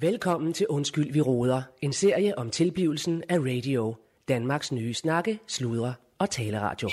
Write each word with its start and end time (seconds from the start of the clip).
Velkommen 0.00 0.52
til 0.52 0.66
Undskyld, 0.68 1.12
vi 1.12 1.20
råder. 1.20 1.62
En 1.82 1.92
serie 1.92 2.38
om 2.38 2.50
tilblivelsen 2.50 3.22
af 3.28 3.38
radio. 3.38 3.94
Danmarks 4.28 4.72
nye 4.72 4.94
snakke, 4.94 5.38
sludre 5.46 5.94
og 6.18 6.30
taleradio. 6.30 6.88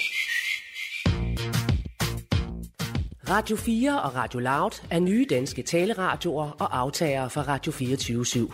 Radio 3.30 3.56
4 3.56 4.01
og 4.01 4.16
Radio 4.16 4.40
Loud 4.40 4.83
er 4.92 5.00
nye 5.00 5.25
danske 5.30 5.64
taleradioer 5.64 6.50
og 6.50 6.80
aftagere 6.80 7.30
fra 7.30 7.42
Radio 7.42 7.72
24 7.72 8.25
/7. 8.25 8.54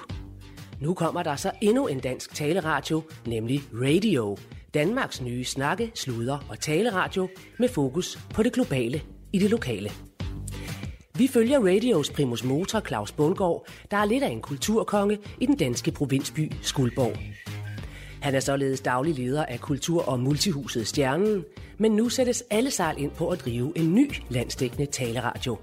Nu 0.82 0.94
kommer 0.94 1.24
der 1.24 1.36
så 1.36 1.52
endnu 1.62 1.88
en 1.88 2.00
dansk 2.00 2.36
taleradio, 2.36 3.04
nemlig 3.28 3.62
Radio. 3.74 4.38
Danmarks 4.74 5.22
nye 5.22 5.44
snakke, 5.44 5.92
sludre 5.96 6.40
og 6.50 6.60
taleradio 6.60 7.30
med 7.60 7.70
fokus 7.70 8.20
på 8.34 8.44
det 8.44 8.54
globale 8.54 9.02
i 9.34 9.40
det 9.40 9.50
lokale. 9.50 9.92
Vi 11.18 11.28
følger 11.28 11.60
radios 11.60 12.10
primus 12.10 12.44
motor 12.44 12.80
Claus 12.80 13.12
Bundgaard, 13.12 13.68
der 13.92 13.98
er 13.98 14.06
lidt 14.06 14.24
af 14.24 14.30
en 14.30 14.42
kulturkonge 14.42 15.18
i 15.40 15.46
den 15.46 15.58
danske 15.58 15.92
provinsby 15.92 16.52
Skuldborg. 16.62 17.18
Han 18.22 18.36
er 18.36 18.40
således 18.40 18.82
daglig 18.82 19.16
leder 19.16 19.46
af 19.46 19.60
Kultur- 19.60 20.10
og 20.10 20.20
Multihuset 20.20 20.88
Stjernen, 20.88 21.44
men 21.78 21.92
nu 21.92 22.10
sættes 22.10 22.44
alle 22.50 22.72
sejl 22.72 22.96
ind 22.98 23.12
på 23.12 23.30
at 23.30 23.40
drive 23.46 23.74
en 23.76 23.96
ny 23.96 24.12
landsdækkende 24.30 24.86
taleradio. 24.86 25.58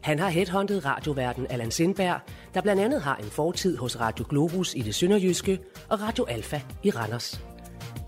Han 0.00 0.18
har 0.18 0.28
headhunted 0.28 0.84
radioverden 0.84 1.46
Allan 1.50 1.70
Sindberg, 1.70 2.20
der 2.54 2.60
blandt 2.60 2.82
andet 2.82 3.02
har 3.02 3.16
en 3.16 3.30
fortid 3.30 3.76
hos 3.76 4.00
Radio 4.00 4.24
Globus 4.28 4.74
i 4.74 4.82
det 4.82 4.94
sønderjyske 4.94 5.60
og 5.88 6.00
Radio 6.00 6.24
Alfa 6.24 6.60
i 6.82 6.90
Randers. 6.90 7.40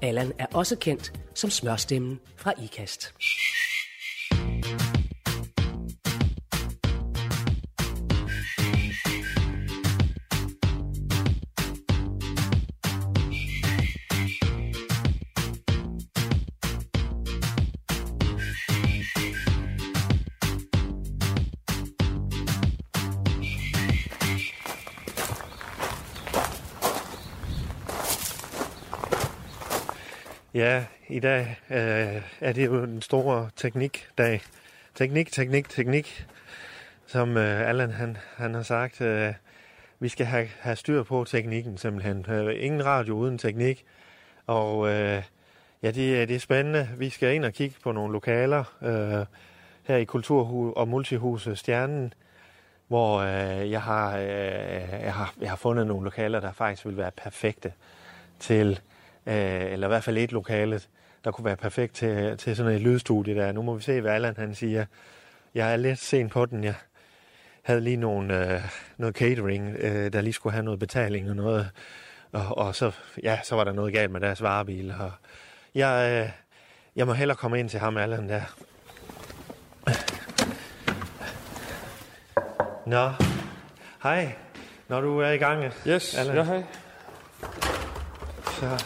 Allan 0.02 0.32
er 0.38 0.46
også 0.54 0.76
kendt 0.76 1.12
som 1.34 1.50
smørstemmen 1.50 2.20
fra 2.36 2.52
IKAST. 2.62 3.14
Ja, 30.58 30.84
i 31.08 31.20
dag 31.20 31.60
øh, 31.70 32.22
er 32.40 32.52
det 32.52 32.66
jo 32.66 32.86
den 32.86 33.02
store 33.02 33.50
teknikdag. 33.56 34.40
Teknik, 34.94 35.32
teknik, 35.32 35.68
teknik. 35.68 36.26
Som 37.06 37.36
øh, 37.36 37.68
Allan 37.68 37.90
han, 37.90 38.16
han 38.36 38.54
har 38.54 38.62
sagt, 38.62 39.00
øh, 39.00 39.32
vi 39.98 40.08
skal 40.08 40.26
have, 40.26 40.48
have 40.60 40.76
styr 40.76 41.02
på 41.02 41.24
teknikken 41.24 41.78
simpelthen. 41.78 42.26
Øh, 42.28 42.64
ingen 42.64 42.84
radio 42.84 43.14
uden 43.14 43.38
teknik. 43.38 43.84
Og 44.46 44.88
øh, 44.88 45.22
ja, 45.82 45.90
det, 45.90 46.20
øh, 46.20 46.28
det 46.28 46.36
er 46.36 46.40
spændende. 46.40 46.88
Vi 46.96 47.10
skal 47.10 47.34
ind 47.34 47.44
og 47.44 47.52
kigge 47.52 47.76
på 47.82 47.92
nogle 47.92 48.12
lokaler 48.12 48.64
øh, 48.82 49.26
her 49.82 49.96
i 49.96 50.04
Kulturhus 50.04 50.72
og 50.76 50.88
Multihuset 50.88 51.58
Stjernen, 51.58 52.14
hvor 52.88 53.18
øh, 53.18 53.70
jeg, 53.70 53.82
har, 53.82 54.16
øh, 54.16 54.24
jeg, 55.02 55.14
har, 55.14 55.34
jeg 55.40 55.50
har 55.50 55.56
fundet 55.56 55.86
nogle 55.86 56.04
lokaler, 56.04 56.40
der 56.40 56.52
faktisk 56.52 56.86
vil 56.86 56.96
være 56.96 57.10
perfekte 57.10 57.72
til 58.40 58.80
øh, 59.26 59.72
eller 59.72 59.86
i 59.86 59.88
hvert 59.90 60.04
fald 60.04 60.18
et 60.18 60.32
lokalet, 60.32 60.88
der 61.24 61.30
kunne 61.30 61.44
være 61.44 61.56
perfekt 61.56 61.94
til, 61.94 62.36
til 62.36 62.56
sådan 62.56 62.72
et 62.72 62.80
lydstudie 62.80 63.34
der. 63.34 63.52
Nu 63.52 63.62
må 63.62 63.74
vi 63.74 63.82
se, 63.82 64.00
hvad 64.00 64.12
Allan 64.12 64.34
han 64.36 64.54
siger. 64.54 64.84
Jeg 65.54 65.72
er 65.72 65.76
lidt 65.76 65.98
sent 65.98 66.32
på 66.32 66.46
den. 66.46 66.64
Jeg 66.64 66.74
havde 67.62 67.80
lige 67.80 67.96
nogle, 67.96 68.54
øh, 68.54 68.60
noget 68.96 69.16
catering, 69.16 69.76
øh, 69.78 70.12
der 70.12 70.20
lige 70.20 70.32
skulle 70.32 70.52
have 70.52 70.64
noget 70.64 70.80
betaling 70.80 71.30
og 71.30 71.36
noget. 71.36 71.70
Og, 72.32 72.58
og 72.58 72.74
så, 72.74 72.92
ja, 73.22 73.38
så 73.44 73.56
var 73.56 73.64
der 73.64 73.72
noget 73.72 73.92
galt 73.92 74.10
med 74.10 74.20
deres 74.20 74.42
varebil. 74.42 74.94
Og 75.00 75.12
jeg, 75.74 76.22
øh, 76.24 76.30
jeg 76.96 77.06
må 77.06 77.12
hellere 77.12 77.36
komme 77.36 77.58
ind 77.60 77.68
til 77.68 77.80
ham, 77.80 77.96
Allan, 77.96 78.28
der. 78.28 78.42
Nå, 82.86 83.10
hej. 84.02 84.32
Når 84.88 85.00
du 85.00 85.18
er 85.20 85.30
i 85.30 85.36
gang, 85.36 85.72
Yes, 85.86 86.14
Allan. 86.18 86.36
ja 86.36 86.42
hej. 86.42 86.62
Så 88.60 88.84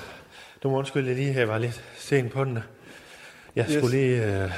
du 0.62 0.70
må 0.70 0.76
undskylde, 0.78 1.08
jeg 1.08 1.16
lige 1.16 1.34
jeg 1.34 1.48
var 1.48 1.58
lidt 1.58 1.84
sent 1.96 2.32
på 2.32 2.44
den. 2.44 2.58
Jeg 3.56 3.66
Yes. 3.70 3.76
skulle 3.78 3.96
lige... 3.96 4.42
Øh, 4.44 4.50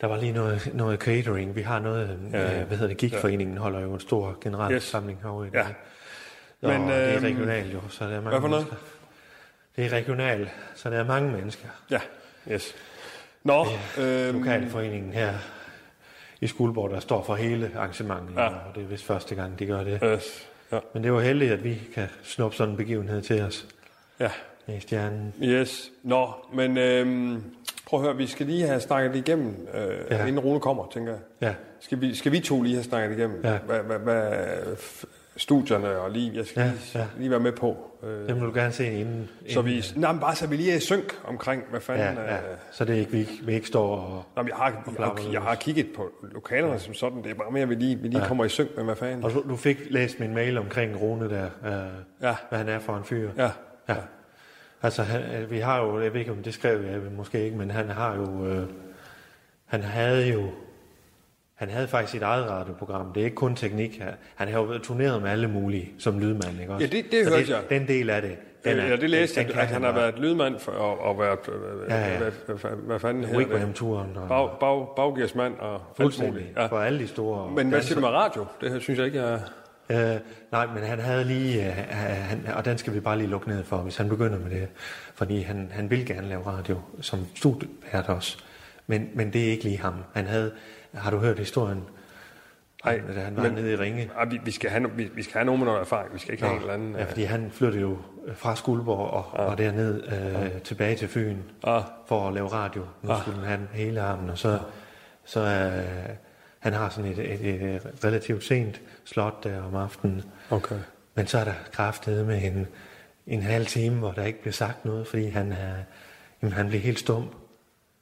der 0.00 0.06
var 0.06 0.16
lige 0.16 0.32
noget, 0.32 0.70
noget 0.74 1.00
catering. 1.00 1.56
Vi 1.56 1.62
har 1.62 1.78
noget... 1.78 2.18
Ja, 2.32 2.38
Ja, 2.38 2.50
ja. 2.52 2.60
øh, 2.60 2.66
hvad 2.66 2.76
hedder 2.76 2.88
det? 2.88 2.96
Gigforeningen 2.96 3.56
holder 3.56 3.80
jo 3.80 3.94
en 3.94 4.00
stor 4.00 4.38
generalsamling 4.40 5.18
yes. 5.18 5.22
herovre 5.22 5.46
i 5.46 5.50
Ja. 5.54 5.58
dag. 5.58 5.74
Men, 6.60 6.70
Men, 6.70 6.82
og 6.82 6.88
det 6.88 6.96
er 7.08 7.16
øhm, 7.16 7.24
regionalt 7.24 7.74
jo, 7.74 7.80
så 7.88 8.04
der 8.04 8.10
er 8.10 8.14
mange 8.20 8.30
hvad 8.30 8.40
for 8.40 8.48
noget? 8.48 8.64
mennesker. 8.66 8.86
Det 9.76 9.84
er 9.86 9.90
regionalt, 9.92 10.48
så 10.74 10.90
der 10.90 10.98
er 10.98 11.04
mange 11.04 11.32
mennesker. 11.32 11.68
Ja, 11.90 12.00
yes. 12.52 12.74
Nå, 13.44 13.66
øhm, 13.98 14.38
Lokalforeningen 14.38 15.12
her 15.12 15.34
i 16.40 16.46
Skuldborg, 16.46 16.90
der 16.90 17.00
står 17.00 17.24
for 17.24 17.34
hele 17.34 17.70
arrangementet, 17.76 18.34
Ja. 18.36 18.42
ja. 18.42 18.48
og 18.48 18.74
det 18.74 18.82
er 18.82 18.86
vist 18.86 19.04
første 19.04 19.34
gang, 19.34 19.58
de 19.58 19.66
gør 19.66 19.84
det. 19.84 20.00
yes, 20.04 20.48
ja, 20.72 20.78
Men 20.94 21.02
det 21.02 21.08
er 21.08 21.12
jo 21.12 21.20
heldigt, 21.20 21.52
at 21.52 21.64
vi 21.64 21.80
kan 21.94 22.08
snuppe 22.22 22.56
sådan 22.56 22.70
en 22.70 22.76
begivenhed 22.76 23.22
til 23.22 23.40
os 23.42 23.66
ja, 24.20 24.30
i 24.68 24.80
stjernen. 24.80 25.34
yes. 25.42 25.90
Nå, 26.02 26.28
men 26.54 26.78
øhm, 26.78 27.42
prøv 27.86 28.00
at 28.00 28.06
høre, 28.06 28.16
vi 28.16 28.26
skal 28.26 28.46
lige 28.46 28.66
have 28.66 28.80
snakket 28.80 29.16
igennem, 29.16 29.66
øh, 29.74 29.96
ja. 30.10 30.16
Ja. 30.16 30.26
inden 30.26 30.40
Rune 30.40 30.60
kommer, 30.60 30.86
tænker 30.92 31.12
jeg. 31.12 31.20
Ja, 31.40 31.54
Skal 31.80 32.00
vi, 32.00 32.14
skal 32.14 32.32
vi 32.32 32.40
to 32.40 32.62
lige 32.62 32.74
have 32.74 32.84
snakket 32.84 33.18
igennem, 33.18 33.40
Ja. 33.44 33.58
hvad, 33.58 33.78
hvad, 33.80 33.98
hvad 33.98 34.32
studierne 35.36 35.98
og 35.98 36.10
lige, 36.10 36.32
jeg 36.34 36.46
skal 36.46 36.60
Ja, 36.60 36.66
lige, 36.70 36.98
ja. 36.98 37.06
lige 37.18 37.30
være 37.30 37.40
med 37.40 37.52
på. 37.52 37.76
Øh, 38.02 38.28
det 38.28 38.36
må 38.36 38.46
du 38.46 38.52
gerne 38.54 38.72
se 38.72 38.92
inden. 38.92 39.28
så 39.50 39.60
inden, 39.60 39.64
vi, 39.72 39.84
nej, 39.96 40.12
men 40.12 40.20
bare 40.20 40.34
så 40.34 40.46
vi 40.46 40.56
lige 40.56 40.72
er 40.72 40.76
i 40.76 40.80
synk 40.80 41.14
omkring, 41.24 41.62
hvad 41.70 41.80
fanden... 41.80 42.06
Ja, 42.16 42.22
ja. 42.22 42.36
Øh, 42.36 42.42
Så 42.72 42.84
det 42.84 42.94
er 42.94 42.98
ikke, 43.00 43.12
vi, 43.12 43.18
ikke- 43.18 43.32
vi 43.44 43.54
ikke 43.54 43.66
står 43.66 43.96
og... 43.96 44.24
Nå, 44.36 44.42
men 44.42 44.48
jeg, 44.48 44.56
har, 44.56 44.64
jeg, 44.68 44.74
har, 44.84 44.92
flapper 44.96 45.22
jeg 45.32 45.40
har 45.42 45.54
kigget 45.54 45.86
på 45.96 46.10
lokalerne 46.32 46.78
som 46.78 46.94
sådan. 46.94 47.22
Det 47.22 47.30
er 47.30 47.34
bare 47.34 47.50
mere, 47.50 47.62
at 47.62 47.68
vi 47.68 47.74
lige, 47.74 47.96
vi 47.96 48.08
lige 48.08 48.20
ja. 48.22 48.28
kommer 48.28 48.44
i 48.44 48.48
synk 48.48 48.68
med, 48.76 48.84
hvad 48.84 48.96
fanden... 48.96 49.24
Og 49.24 49.30
du, 49.34 49.44
du 49.48 49.56
fik 49.56 49.78
læst 49.90 50.20
min 50.20 50.34
mail 50.34 50.58
omkring 50.58 51.00
Rune 51.00 51.28
der, 51.30 51.44
øh, 51.44 51.72
Ja. 52.22 52.34
hvad 52.48 52.58
han 52.58 52.68
er 52.68 52.78
for 52.78 52.96
en 52.96 53.04
fyr. 53.04 53.30
Ja, 53.36 53.50
ja. 53.88 53.94
Altså, 54.82 55.02
han, 55.02 55.20
øh, 55.42 55.50
vi 55.50 55.58
har 55.58 55.80
jo, 55.82 56.00
jeg 56.00 56.12
ved 56.12 56.20
ikke, 56.20 56.32
om 56.32 56.42
det 56.42 56.54
skrev 56.54 56.80
jeg 56.84 57.00
måske 57.16 57.44
ikke, 57.44 57.56
men 57.56 57.70
han 57.70 57.88
har 57.88 58.14
jo, 58.16 58.46
øh, 58.46 58.62
han 59.66 59.82
havde 59.82 60.32
jo, 60.32 60.42
han 61.54 61.68
havde 61.70 61.88
faktisk 61.88 62.12
sit 62.12 62.22
eget 62.22 62.50
radioprogram. 62.50 63.12
Det 63.12 63.20
er 63.20 63.24
ikke 63.24 63.34
kun 63.36 63.56
teknik. 63.56 64.02
Han 64.34 64.48
har 64.48 64.60
jo 64.60 64.78
turneret 64.78 65.22
med 65.22 65.30
alle 65.30 65.48
mulige 65.48 65.92
som 65.98 66.18
lydmand, 66.18 66.60
ikke 66.60 66.72
også? 66.72 66.86
Ja, 66.86 66.90
det- 66.96 67.04
det 67.12 67.24
Så 67.26 67.30
hørte 67.36 67.50
jeg. 67.52 67.60
Den 67.70 67.88
del 67.88 68.10
af 68.10 68.22
det, 68.22 68.36
den 68.64 68.78
er, 68.78 68.86
ja, 68.86 68.96
det 68.96 69.10
læste 69.10 69.40
jeg, 69.40 69.48
at 69.48 69.54
kan 69.54 69.66
han 69.66 69.82
har 69.82 69.92
været 69.92 70.18
lydmand 70.18 70.58
for, 70.58 70.72
og, 70.72 71.00
og 71.00 71.18
været, 71.18 71.38
øh, 71.48 71.54
Ja, 71.90 72.12
ja. 72.12 72.18
Hvad, 72.18 72.30
hvad, 72.46 72.70
hvad, 72.86 72.98
fanden 73.00 73.24
hedder 73.24 73.38
det? 73.38 73.46
Wigwam-turen 73.48 74.16
og 74.16 74.28
Bag, 74.28 74.50
bag, 74.60 74.86
baggearsmand 74.96 75.54
og 75.58 75.80
alt 75.98 76.22
muligt. 76.22 76.46
ja. 76.56 76.66
for 76.66 76.78
alle 76.78 76.98
de 76.98 77.06
store. 77.08 77.50
Men 77.50 77.68
hvad 77.68 77.82
siger 77.82 77.94
du 77.94 78.00
med 78.00 78.08
radio? 78.08 78.46
Det 78.60 78.70
her 78.72 78.78
synes 78.78 78.98
jeg 78.98 79.06
ikke, 79.06 79.22
jeg... 79.22 79.40
Øh, 79.90 80.16
nej, 80.52 80.66
men 80.66 80.82
han 80.82 80.98
havde 80.98 81.24
lige, 81.24 81.66
øh, 81.66 81.72
han, 81.98 82.46
og 82.54 82.64
den 82.64 82.78
skal 82.78 82.94
vi 82.94 83.00
bare 83.00 83.18
lige 83.18 83.28
lukke 83.30 83.48
ned 83.48 83.64
for, 83.64 83.76
hvis 83.76 83.96
han 83.96 84.08
begynder 84.08 84.38
med 84.38 84.50
det. 84.50 84.68
Fordi 85.14 85.40
han, 85.42 85.68
han 85.72 85.90
vil 85.90 86.06
gerne 86.06 86.28
lave 86.28 86.46
radio 86.46 86.80
som 87.00 87.26
studievært 87.34 88.08
også. 88.08 88.38
Men, 88.86 89.08
men 89.14 89.32
det 89.32 89.46
er 89.46 89.50
ikke 89.50 89.64
lige 89.64 89.78
ham. 89.78 89.94
Han 90.14 90.26
havde, 90.26 90.52
har 90.94 91.10
du 91.10 91.18
hørt 91.18 91.38
historien? 91.38 91.84
Nej, 92.84 93.00
da 93.14 93.20
han 93.20 93.36
var 93.36 93.42
men- 93.42 93.52
nede 93.52 93.72
i 93.72 93.76
Ringe. 93.76 94.10
Ah, 94.16 94.30
vi, 94.30 94.40
vi, 94.44 94.50
skal 94.50 94.70
have, 94.70 94.90
vi, 94.96 95.10
vi 95.14 95.22
skal 95.22 95.32
have 95.32 95.44
nogen 95.44 95.58
med 95.58 95.66
noget 95.66 95.80
erfaring. 95.80 96.14
Vi 96.14 96.18
skal 96.18 96.32
ikke 96.32 96.44
have 96.44 96.54
en 96.56 96.60
eller 96.60 96.74
anden... 96.74 96.96
ja, 96.96 97.04
fordi 97.04 97.22
han 97.22 97.50
flyttede 97.50 97.80
jo 97.80 97.98
fra 98.34 98.56
Skuldborg 98.56 99.10
og, 99.10 99.24
ja. 99.38 99.42
og 99.50 99.58
derned 99.58 100.02
øh, 100.04 100.60
tilbage 100.62 100.96
til 100.96 101.08
Fyn 101.08 101.36
Ah. 101.64 101.82
for 102.08 102.28
at 102.28 102.34
lave 102.34 102.48
radio. 102.48 102.82
Nu 103.02 103.10
skulle 103.20 103.38
han 103.38 103.46
have 103.46 103.68
hele 103.72 104.00
armen, 104.00 104.30
og 104.30 104.38
så, 104.38 104.58
så 105.24 105.40
øh, 105.40 106.14
han 106.62 106.72
har 106.72 106.88
sådan 106.88 107.12
et, 107.12 107.18
et, 107.18 107.46
et, 107.46 108.04
relativt 108.04 108.44
sent 108.44 108.80
slot 109.04 109.44
der 109.44 109.62
om 109.62 109.74
aftenen. 109.74 110.22
Okay. 110.50 110.76
Men 111.14 111.26
så 111.26 111.38
er 111.38 111.44
der 111.44 111.54
kraftet 111.72 112.26
med 112.26 112.42
en, 112.44 112.66
en 113.26 113.42
halv 113.42 113.66
time, 113.66 113.98
hvor 113.98 114.12
der 114.12 114.24
ikke 114.24 114.40
bliver 114.40 114.52
sagt 114.52 114.84
noget, 114.84 115.06
fordi 115.06 115.28
han, 115.28 115.52
er, 115.52 115.74
jamen, 116.42 116.52
han 116.52 116.68
bliver 116.68 116.82
helt 116.82 116.98
stum. 116.98 117.28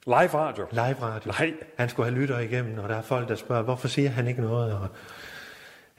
Live 0.05 0.33
radio? 0.33 0.65
Live 0.71 0.95
radio. 1.01 1.31
Nej. 1.31 1.53
Han 1.77 1.89
skulle 1.89 2.09
have 2.09 2.21
lytter 2.21 2.39
igennem, 2.39 2.79
og 2.79 2.89
der 2.89 2.95
er 2.95 3.01
folk, 3.01 3.29
der 3.29 3.35
spørger, 3.35 3.63
hvorfor 3.63 3.87
siger 3.87 4.09
han 4.09 4.27
ikke 4.27 4.41
noget? 4.41 4.73
Og, 4.73 4.87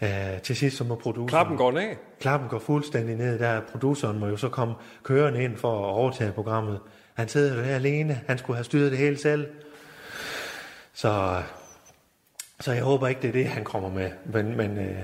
øh, 0.03 0.41
til 0.43 0.57
sidst 0.57 0.77
så 0.77 0.85
må 0.85 0.95
produceren... 0.95 1.29
Klappen 1.29 1.57
går 1.57 1.73
ned? 1.73 1.97
Klappen 2.21 2.49
går 2.49 2.59
fuldstændig 2.59 3.17
ned. 3.17 3.39
Der 3.39 3.61
produceren 3.61 4.19
må 4.19 4.27
jo 4.27 4.37
så 4.37 4.49
komme 4.49 4.75
kørende 5.03 5.45
ind 5.45 5.57
for 5.57 5.89
at 5.89 5.93
overtage 5.95 6.33
programmet. 6.33 6.81
Han 7.15 7.29
sidder 7.29 7.57
jo 7.57 7.63
der 7.63 7.75
alene. 7.75 8.21
Han 8.27 8.39
skulle 8.39 8.57
have 8.57 8.65
styret 8.65 8.91
det 8.91 8.99
hele 8.99 9.19
selv. 9.19 9.47
Så, 10.93 11.43
så 12.63 12.73
jeg 12.73 12.83
håber 12.83 13.09
ikke, 13.09 13.23
det 13.23 13.29
er 13.29 13.33
det, 13.33 13.47
han 13.47 13.65
kommer 13.65 13.91
med. 13.91 14.11
Men, 14.33 14.57
men 14.57 14.79
øh, 14.79 14.97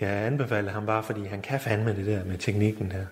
jeg 0.00 0.10
anbefaler 0.10 0.70
ham 0.72 0.86
bare, 0.86 1.02
fordi 1.02 1.24
han 1.24 1.40
kan 1.40 1.60
fandme 1.60 1.96
det 1.96 2.06
der 2.06 2.24
med 2.24 2.38
teknikken 2.38 2.92
her. 2.92 3.06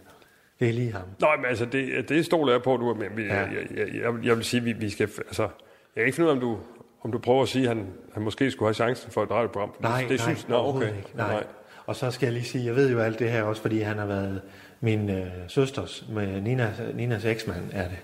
Det 0.60 0.68
er 0.68 0.72
lige 0.72 0.92
ham. 0.92 1.02
Nej, 1.20 1.36
men 1.36 1.44
altså, 1.46 1.64
det, 1.64 2.08
det 2.08 2.24
stoler 2.24 2.52
jeg 2.52 2.62
på, 2.62 2.76
du 2.76 2.90
er 2.90 2.94
med. 2.94 3.06
Vi, 3.16 3.22
Ja. 3.22 3.34
jeg, 3.36 3.48
jeg, 3.76 3.88
jeg, 3.94 4.24
jeg 4.24 4.36
vil 4.36 4.44
sige, 4.44 4.62
vi, 4.62 4.72
vi 4.72 4.90
skal... 4.90 5.08
Altså, 5.18 5.42
jeg 5.42 5.50
kan 5.96 6.04
ikke 6.04 6.16
finde 6.16 6.26
ud 6.26 6.30
af, 6.30 6.34
om 6.34 6.40
du, 6.40 6.58
om 7.02 7.12
du 7.12 7.18
prøver 7.18 7.42
at 7.42 7.48
sige, 7.48 7.62
at 7.70 7.76
han, 7.76 7.86
han 8.14 8.22
måske 8.22 8.50
skulle 8.50 8.66
have 8.68 8.74
chancen 8.74 9.10
for 9.10 9.22
et 9.22 9.30
radioprogram. 9.30 9.74
Nej, 9.80 10.00
det 10.00 10.08
nej, 10.08 10.16
synes, 10.18 10.48
nå, 10.48 10.56
okay. 10.68 10.86
ikke. 10.86 11.10
Nej. 11.14 11.44
Og 11.86 11.96
så 11.96 12.10
skal 12.10 12.26
jeg 12.26 12.32
lige 12.32 12.44
sige, 12.44 12.66
jeg 12.66 12.76
ved 12.76 12.90
jo 12.92 12.98
alt 13.00 13.18
det 13.18 13.30
her 13.30 13.42
også, 13.42 13.62
fordi 13.62 13.80
han 13.80 13.98
har 13.98 14.06
været 14.06 14.42
min 14.80 15.10
øh, 15.10 15.26
søsters, 15.48 16.04
med 16.12 16.40
Nina, 16.40 16.72
Ninas 16.94 17.24
eksmand 17.24 17.64
er 17.72 17.88
det. 17.88 17.98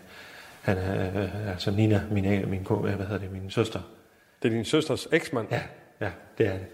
Han 0.63 0.77
er, 0.79 1.23
øh, 1.23 1.51
altså 1.51 1.71
Nina, 1.71 2.03
min, 2.11 2.51
min, 2.51 2.65
ko- 2.65 2.77
hvad 2.81 2.93
hedder 2.93 3.19
det, 3.19 3.33
min 3.33 3.51
søster. 3.51 3.81
Det 4.43 4.49
er 4.49 4.53
din 4.53 4.65
søsters 4.65 5.09
eksmand? 5.13 5.49
Ja, 5.51 5.63
ja, 6.01 6.11
det 6.39 6.47
er 6.47 6.53
det. 6.53 6.67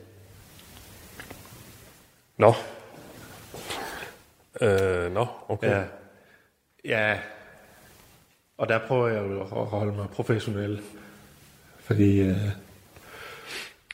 Nå. 2.37 2.55
Øh, 4.61 5.12
nå, 5.14 5.26
okay. 5.49 5.70
Ja. 5.70 5.85
ja. 6.85 7.19
Og 8.59 8.69
der 8.69 8.79
prøver 8.87 9.09
jeg 9.09 9.23
jo 9.31 9.41
at 9.43 9.67
holde 9.67 9.93
mig 9.93 10.09
professionel. 10.09 10.82
Fordi 11.81 12.20
øh, 12.20 12.37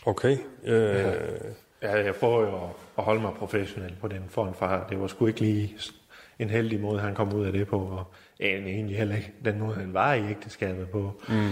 Okay. 0.06 0.37
Øh, 0.65 0.97
ja, 1.82 2.05
jeg 2.05 2.15
prøver 2.15 2.41
jo 2.43 2.56
at- 2.65 2.70
at 2.99 3.05
holde 3.05 3.20
mig 3.20 3.35
professionel 3.35 3.97
på 4.00 4.09
den 4.09 4.25
form 4.29 4.55
for, 4.55 4.87
det 4.91 5.00
var 5.00 5.06
sgu 5.06 5.26
ikke 5.26 5.41
lige 5.41 5.76
en 6.38 6.50
heldig 6.50 6.81
måde, 6.81 7.00
han 7.00 7.15
kom 7.15 7.32
ud 7.35 7.47
af 7.47 7.53
det 7.53 7.67
på, 7.69 7.79
og 7.81 8.12
egentlig 8.41 8.97
heller 8.97 9.17
ikke 9.17 9.32
den 9.44 9.59
måde, 9.59 9.75
han 9.76 9.94
var 9.94 10.15
i 10.15 10.31
ægteskabet 10.31 10.91
på. 10.91 11.23
Mm. 11.29 11.50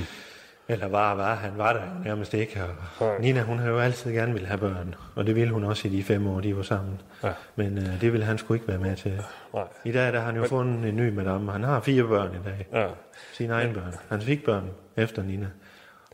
Eller 0.69 0.89
var, 0.89 1.15
var, 1.15 1.35
han 1.35 1.59
var 1.59 1.73
der 1.73 1.83
nærmest 2.05 2.35
ikke. 2.35 2.63
Og. 2.99 3.15
Nina, 3.21 3.43
hun 3.43 3.59
har 3.59 3.69
jo 3.69 3.79
altid 3.79 4.13
gerne 4.13 4.33
ville 4.33 4.49
have 4.49 4.59
børn, 4.59 4.95
og 5.15 5.27
det 5.27 5.35
ville 5.35 5.53
hun 5.53 5.65
også 5.65 5.89
i 5.89 5.91
de 5.91 6.03
fem 6.03 6.27
år, 6.27 6.41
de 6.41 6.57
var 6.57 6.63
sammen. 6.63 7.01
Ja. 7.25 7.33
Men 7.57 7.79
øh, 7.79 8.01
det 8.01 8.13
ville 8.13 8.27
han 8.27 8.39
sgu 8.39 8.55
ikke 8.55 8.69
være 8.69 8.79
med 8.79 8.97
til. 8.97 9.23
nej. 9.55 9.65
I 9.85 9.93
dag 9.93 10.13
der 10.13 10.19
har 10.19 10.27
han 10.27 10.37
jo 10.37 10.45
fundet 10.47 10.89
en 10.89 10.97
ny 10.97 11.09
madame. 11.13 11.53
Han 11.53 11.63
har 11.65 11.81
fire 11.81 12.05
børn 12.05 12.31
i 12.35 12.45
dag. 12.45 12.67
Ja. 12.73 12.87
Sine 13.33 13.53
egne 13.55 13.75
børn. 13.75 13.95
Han 14.09 14.21
fik 14.21 14.45
børn 14.45 14.71
efter 14.97 15.23
Nina. 15.23 15.47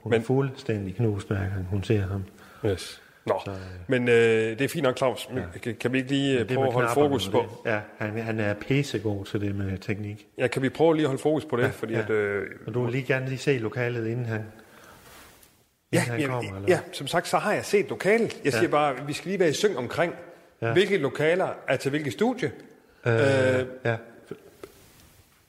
Hun 0.02 0.10
Men, 0.10 0.10
Men- 0.10 0.20
er 0.20 0.24
fuldstændig 0.24 0.94
knust, 0.96 1.28
hver 1.28 1.38
gang 1.38 1.66
hun 1.70 1.84
ser 1.84 2.06
ham. 2.06 2.24
Yes. 2.66 3.01
Nå, 3.26 3.40
Så, 3.44 3.50
øh, 3.50 3.56
men 3.88 4.08
øh, 4.08 4.14
det 4.58 4.60
er 4.60 4.68
fint 4.68 4.82
nok, 4.82 4.96
Claus. 4.98 5.28
Men 5.32 5.44
kan, 5.62 5.74
kan 5.74 5.92
vi 5.92 5.98
ikke 5.98 6.10
lige 6.10 6.38
øh, 6.40 6.48
det 6.48 6.56
prøve 6.56 6.66
at 6.66 6.72
holde 6.72 6.88
fokus 6.94 7.28
på... 7.28 7.38
Det, 7.64 7.70
ja, 7.70 7.80
han, 7.98 8.18
han 8.22 8.40
er 8.40 8.54
pissegod 8.54 9.24
til 9.24 9.40
det 9.40 9.54
med 9.54 9.78
teknik. 9.78 10.26
Ja, 10.38 10.46
kan 10.46 10.62
vi 10.62 10.68
prøve 10.68 10.94
lige 10.94 11.04
at 11.04 11.08
holde 11.08 11.22
fokus 11.22 11.44
på 11.44 11.56
det? 11.56 11.62
Ja, 11.62 11.68
fordi 11.68 11.92
ja. 11.92 12.00
at... 12.02 12.10
Øh, 12.10 12.46
Og 12.66 12.74
du 12.74 12.82
vil 12.82 12.92
lige 12.92 13.04
gerne 13.04 13.26
lige 13.28 13.38
se 13.38 13.58
lokalet, 13.58 14.06
inden 14.06 14.26
han, 14.26 14.44
ja, 15.92 15.98
inden 16.00 16.10
han 16.10 16.20
ja, 16.20 16.26
kommer? 16.26 16.56
Eller? 16.56 16.68
ja, 16.68 16.80
som 16.92 17.06
sagt, 17.06 17.28
så 17.28 17.38
har 17.38 17.52
jeg 17.52 17.64
set 17.64 17.88
lokalet. 17.88 18.40
Jeg 18.44 18.52
siger 18.52 18.68
bare, 18.68 19.06
vi 19.06 19.12
skal 19.12 19.28
lige 19.28 19.38
være 19.40 19.50
i 19.50 19.52
syng 19.52 19.78
omkring, 19.78 20.14
Ja. 20.62 20.66
ja. 20.66 20.72
hvilke 20.72 20.98
lokaler 20.98 21.48
er 21.68 21.76
til 21.76 21.90
hvilke 21.90 22.10
studie. 22.10 22.52
Øh, 23.06 23.14
Øh, 23.60 23.66
ja. 23.84 23.96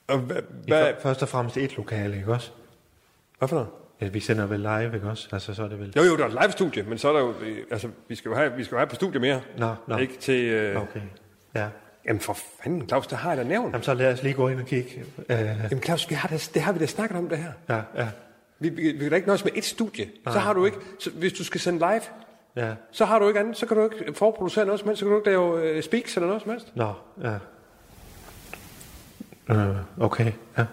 Og 0.08 0.18
hvad, 0.18 0.42
for- 0.68 1.00
Først 1.02 1.22
og 1.22 1.28
fremmest 1.28 1.56
et 1.56 1.76
lokale, 1.76 2.16
ikke 2.16 2.32
også? 2.32 2.50
hvad 3.38 3.48
for 3.48 3.56
noget? 3.56 3.70
Ja, 4.04 4.08
vi 4.08 4.20
sender 4.20 4.46
vel 4.46 4.60
live, 4.60 4.94
ikke 4.94 5.08
også? 5.08 5.28
Altså, 5.32 5.54
så 5.54 5.62
er 5.62 5.68
det 5.68 5.78
vel... 5.80 5.92
Jo, 5.96 6.02
jo, 6.02 6.16
der 6.16 6.24
er 6.24 6.28
et 6.28 6.38
live-studie, 6.42 6.82
men 6.82 6.98
så 6.98 7.08
er 7.08 7.12
der 7.12 7.20
jo... 7.20 7.34
Altså, 7.70 7.88
vi 8.08 8.14
skal 8.14 8.28
jo 8.28 8.34
have, 8.34 8.52
vi 8.56 8.64
skal 8.64 8.74
jo 8.74 8.78
have 8.78 8.88
på 8.88 8.94
studie 8.94 9.20
mere. 9.20 9.40
Nå, 9.58 9.74
nå. 9.88 9.96
Ikke 9.96 10.16
til... 10.16 10.44
Øh, 10.44 10.82
Okay. 10.82 11.00
Ja. 11.54 11.68
Jamen 12.06 12.20
for 12.20 12.36
fanden, 12.62 12.88
Claus, 12.88 13.06
det 13.06 13.18
har 13.18 13.30
jeg 13.30 13.38
da 13.38 13.44
nævnt. 13.44 13.72
Jamen, 13.72 13.82
så 13.82 13.94
lad 13.94 14.12
os 14.12 14.22
lige 14.22 14.34
gå 14.34 14.48
ind 14.48 14.60
og 14.60 14.66
kigge. 14.66 15.04
Øh, 15.28 15.38
Jamen 15.38 15.82
Claus, 15.82 16.10
vi 16.10 16.14
har 16.14 16.28
da, 16.28 16.36
det 16.54 16.62
har 16.62 16.72
vi 16.72 16.78
da 16.78 16.86
snakket 16.86 17.18
om 17.18 17.28
det 17.28 17.38
her. 17.38 17.52
ja, 17.68 17.80
ja, 17.96 18.08
Vi, 18.58 18.68
vi, 18.68 18.92
vi 18.92 18.98
kan 18.98 19.10
da 19.10 19.16
ikke 19.16 19.28
nøjes 19.28 19.44
med 19.44 19.52
et 19.54 19.64
studie. 19.64 20.06
Så 20.32 20.38
har 20.38 20.52
du 20.52 20.64
ikke... 20.64 20.78
Så, 20.98 21.10
hvis 21.10 21.32
du 21.32 21.44
skal 21.44 21.60
sende 21.60 21.78
live, 21.78 22.02
ja. 22.56 22.74
så 22.90 23.04
har 23.04 23.18
du 23.18 23.28
ikke 23.28 23.40
andet. 23.40 23.56
Så 23.56 23.66
kan 23.66 23.76
du 23.76 23.84
ikke 23.84 24.14
forproducere 24.14 24.64
noget 24.66 24.80
som 24.80 24.88
helst. 24.88 24.98
Så 25.00 25.04
kan 25.04 25.10
du 25.12 25.18
ikke 25.18 25.28
lave 25.30 25.76
uh, 25.76 25.82
speaks 25.82 26.16
eller 26.16 26.26
noget 26.26 26.42
som 26.42 26.50
helst. 26.50 26.72
Nå, 26.76 26.92
ja. 27.22 27.34
Øh, 29.50 29.76
okay, 30.00 30.32
ja. 30.58 30.64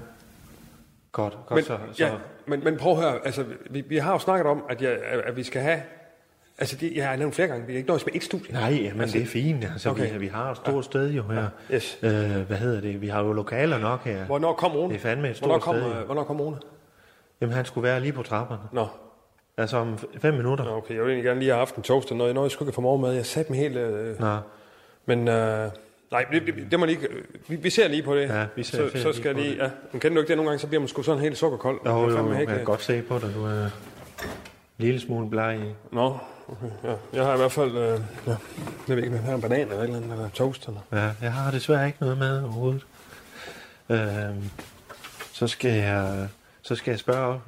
Godt, 1.12 1.38
godt 1.46 1.56
Men, 1.58 1.64
så, 1.64 1.78
så. 1.94 2.06
ja, 2.06 2.12
men, 2.46 2.64
men 2.64 2.78
prøv 2.78 2.92
at 2.92 2.98
høre. 2.98 3.26
Altså, 3.26 3.46
vi, 3.70 3.82
vi 3.82 3.98
har 3.98 4.12
jo 4.12 4.20
snakket 4.20 4.48
om, 4.48 4.64
at, 4.70 4.82
jeg, 4.82 4.98
at, 5.26 5.36
vi 5.36 5.44
skal 5.44 5.62
have... 5.62 5.82
Altså, 6.58 6.76
det, 6.76 6.96
jeg 6.96 7.10
har 7.10 7.16
nævnt 7.16 7.36
flere 7.36 7.48
gange. 7.48 7.66
Vi 7.66 7.72
kan 7.72 7.78
ikke 7.78 7.90
nøjes 7.90 8.06
med 8.06 8.16
et 8.16 8.24
studie. 8.24 8.54
Nej, 8.54 8.92
men 8.96 9.08
det 9.08 9.22
er 9.22 9.26
fint. 9.26 9.64
Altså, 9.64 9.90
okay. 9.90 10.14
Vi, 10.14 10.18
vi 10.18 10.28
har 10.28 10.52
et 10.52 10.58
stort 10.58 10.86
sted 10.86 11.12
jo 11.12 11.24
her. 11.24 11.48
Yes. 11.74 12.00
Øh, 12.04 12.12
hvad 12.42 12.58
hedder 12.58 12.82
det? 12.82 13.02
Vi 13.02 13.08
har 13.08 13.24
jo 13.24 13.34
lokaler 13.34 13.78
nok 13.78 14.04
her. 14.06 14.26
Hvornår 14.26 14.54
kom 14.54 14.72
Rune? 14.72 14.90
Det 14.90 14.96
er 14.96 15.02
fandme 15.02 15.30
et 15.30 15.38
stort 15.38 15.48
hvornår 15.48 15.60
kom, 15.60 15.76
sted, 15.76 16.00
øh, 16.00 16.06
Hvornår 16.06 16.24
kom 16.24 16.42
Rune? 16.42 16.58
Jamen, 17.42 17.56
han 17.56 17.66
skulle 17.66 17.84
være 17.84 18.00
lige 18.00 18.14
på 18.14 18.24
trapperne. 18.24 18.62
Nå, 18.72 18.88
Altså 19.58 19.78
om 19.78 19.98
fem 19.98 20.34
minutter. 20.34 20.66
Nå, 20.66 20.76
okay. 20.76 20.96
Jeg 20.96 21.00
ville 21.00 21.14
egentlig 21.14 21.24
gerne 21.24 21.40
lige 21.40 21.50
have 21.50 21.60
haft 21.60 21.76
en 21.76 21.84
toast 21.84 22.08
eller 22.08 22.18
noget. 22.18 22.30
Jeg 22.30 22.34
nåede 22.34 22.50
sgu 22.50 22.64
ikke 22.64 22.70
at 22.70 22.76
få 22.76 22.82
morgen 22.82 23.02
med. 23.02 23.12
Jeg 23.12 23.26
satte 23.26 23.52
mig 23.52 23.60
helt... 23.62 23.78
Øh, 23.78 24.20
Nå, 24.20 24.38
men... 25.06 25.28
Øh, 25.28 25.70
nej, 26.12 26.26
det, 26.32 26.42
det, 26.48 26.72
det 26.72 26.80
må 26.80 26.86
lige... 26.86 27.00
øh, 27.10 27.24
Vi, 27.48 27.56
vi 27.56 27.70
ser 27.70 27.88
lige 27.88 28.04
på 28.04 28.16
det. 28.16 28.22
Ja, 28.30 28.46
vi 28.56 28.64
ser- 28.64 28.78
så, 28.78 28.92
ser 28.92 29.00
så 29.00 29.08
lige 29.08 29.18
skal 29.18 29.36
lige... 29.36 29.50
det. 29.50 29.58
Ja, 29.58 29.70
men 29.92 30.00
kender 30.00 30.16
du 30.16 30.22
ikke 30.22 30.28
det? 30.30 30.38
Nogle 30.38 30.50
gange, 30.50 30.60
så 30.62 30.68
bliver 30.68 30.82
man 30.82 30.88
sgu 30.88 31.04
sådan 31.04 31.22
helt 31.22 31.38
sukkerkold. 31.38 31.80
jo, 31.86 32.10
jo, 32.10 32.18
jo, 32.18 32.34
jeg 32.34 32.48
kan 32.48 32.64
godt 32.64 32.82
se 32.84 33.02
på 33.02 33.20
dig. 33.20 33.34
Du 33.36 33.46
er 33.46 33.64
en 33.66 33.70
lille 34.78 35.00
smule 35.00 35.30
bleg 35.30 35.60
i. 35.60 35.96
Nå, 35.96 36.18
okay, 36.48 36.68
ja. 36.84 36.94
Jeg 37.14 37.26
har 37.26 37.34
i 37.34 37.38
hvert 37.38 37.52
fald... 37.52 37.72
Øh, 37.78 38.00
ja. 38.28 38.36
Jeg 38.88 38.96
ved 38.98 39.04
ikke, 39.04 39.16
jeg 39.16 39.24
har 39.26 39.34
en 39.36 39.42
banan 39.42 39.60
eller 39.60 39.78
et 39.78 39.84
eller 39.84 39.98
andet, 39.98 40.12
eller 40.12 40.30
toast 40.30 40.68
eller... 40.68 40.80
Ja, 40.92 41.10
jeg 41.22 41.34
har 41.34 41.52
desværre 41.52 41.88
ikke 41.88 41.98
noget 42.02 42.18
med 42.18 42.42
overhovedet. 42.44 42.86
Øhm, 43.90 44.50
så 45.34 45.48
skal 45.48 45.72
jeg, 45.72 46.28
så 46.62 46.76
skal 46.76 46.92
jeg 46.92 47.00
spørge 47.00 47.40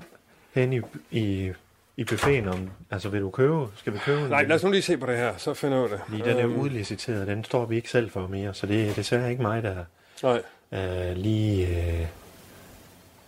hen 0.54 0.74
i, 0.74 0.82
i, 1.12 1.52
i 1.98 2.04
buffeten 2.04 2.48
om, 2.48 2.70
altså 2.92 3.10
vil 3.10 3.22
du 3.22 3.30
købe, 3.30 3.66
skal 3.76 3.94
vi 3.94 3.98
købe 3.98 4.22
en 4.22 4.30
Nej, 4.30 4.44
lad 4.44 4.56
os 4.56 4.64
nu 4.64 4.72
lige 4.72 4.82
se 4.82 4.98
på 4.98 5.06
det 5.06 5.18
her, 5.18 5.38
så 5.38 5.54
finder 5.54 5.78
jeg 5.78 5.84
af 5.84 5.90
det. 5.90 6.00
Fordi 6.08 6.22
den 6.22 6.38
er 6.38 6.46
Øhm, 6.46 6.60
udliciteret, 6.60 7.28
den 7.28 7.44
står 7.44 7.66
vi 7.66 7.76
ikke 7.76 7.90
selv 7.90 8.10
for 8.10 8.28
mere, 8.28 8.54
så 8.54 8.68
det 8.68 8.90
er 8.90 8.94
desværre 8.94 9.32
ikke 9.32 9.42
mig, 9.42 9.64
der 9.64 9.76
Nej, 10.24 10.42
øh, 11.12 11.16
lige... 11.18 11.68
Øh, 11.68 12.08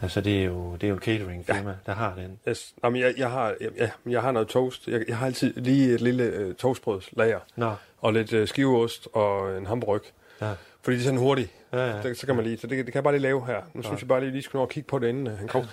altså, 0.02 0.22
det 0.22 0.40
er 0.42 0.46
jo, 0.46 0.74
det 0.74 0.84
er 0.84 0.88
jo 0.90 0.96
et 0.96 1.02
cateringfirma, 1.04 1.70
ja. 1.70 1.76
der 1.86 1.94
har 1.94 2.14
den. 2.16 2.40
yes. 2.50 2.74
Nå, 2.84 2.90
men 2.90 3.02
jeg, 3.02 3.14
jeg, 3.18 3.32
har, 3.32 3.54
jeg, 3.62 3.70
ja, 3.78 3.90
men 4.04 4.12
jeg 4.14 4.22
har 4.22 4.32
noget 4.32 4.48
toast. 4.48 4.88
Jeg, 4.88 5.04
jeg 5.08 5.18
har 5.18 5.26
altid 5.26 5.54
lige 5.56 5.94
et 5.94 6.02
lille 6.02 6.24
øh, 6.24 6.56
toastbrødslager, 6.56 7.40
Nå, 7.56 7.72
og 8.02 8.14
lidt 8.14 8.34
øh, 8.34 8.48
skiveost 8.48 9.08
og 9.14 9.58
en 9.58 9.66
hamburg. 9.66 10.02
ja. 10.42 10.52
Fordi 10.82 10.96
det 10.98 11.02
er 11.02 11.06
sådan 11.06 11.20
hurtigt. 11.20 11.52
Ja, 11.74 11.96
ja. 11.96 12.02
Det, 12.02 12.18
så 12.20 12.26
kan 12.26 12.36
man 12.36 12.46
lige, 12.46 12.58
så 12.58 12.68
det, 12.68 12.78
det 12.78 12.86
kan 12.86 12.96
jeg 12.96 13.04
bare 13.04 13.14
lige 13.14 13.22
lave 13.22 13.46
her. 13.46 13.62
Nu 13.74 13.82
synes 13.84 14.02
jeg 14.02 14.08
bare 14.08 14.20
lige, 14.20 14.32
lige 14.32 14.42
skulle 14.44 14.60
nå 14.60 14.64
at 14.64 14.70
kigge 14.70 14.88
på 14.88 15.00
det, 15.00 15.08
inden 15.10 15.28
øh, 15.28 15.38
han 15.38 15.48
kom. 15.48 15.66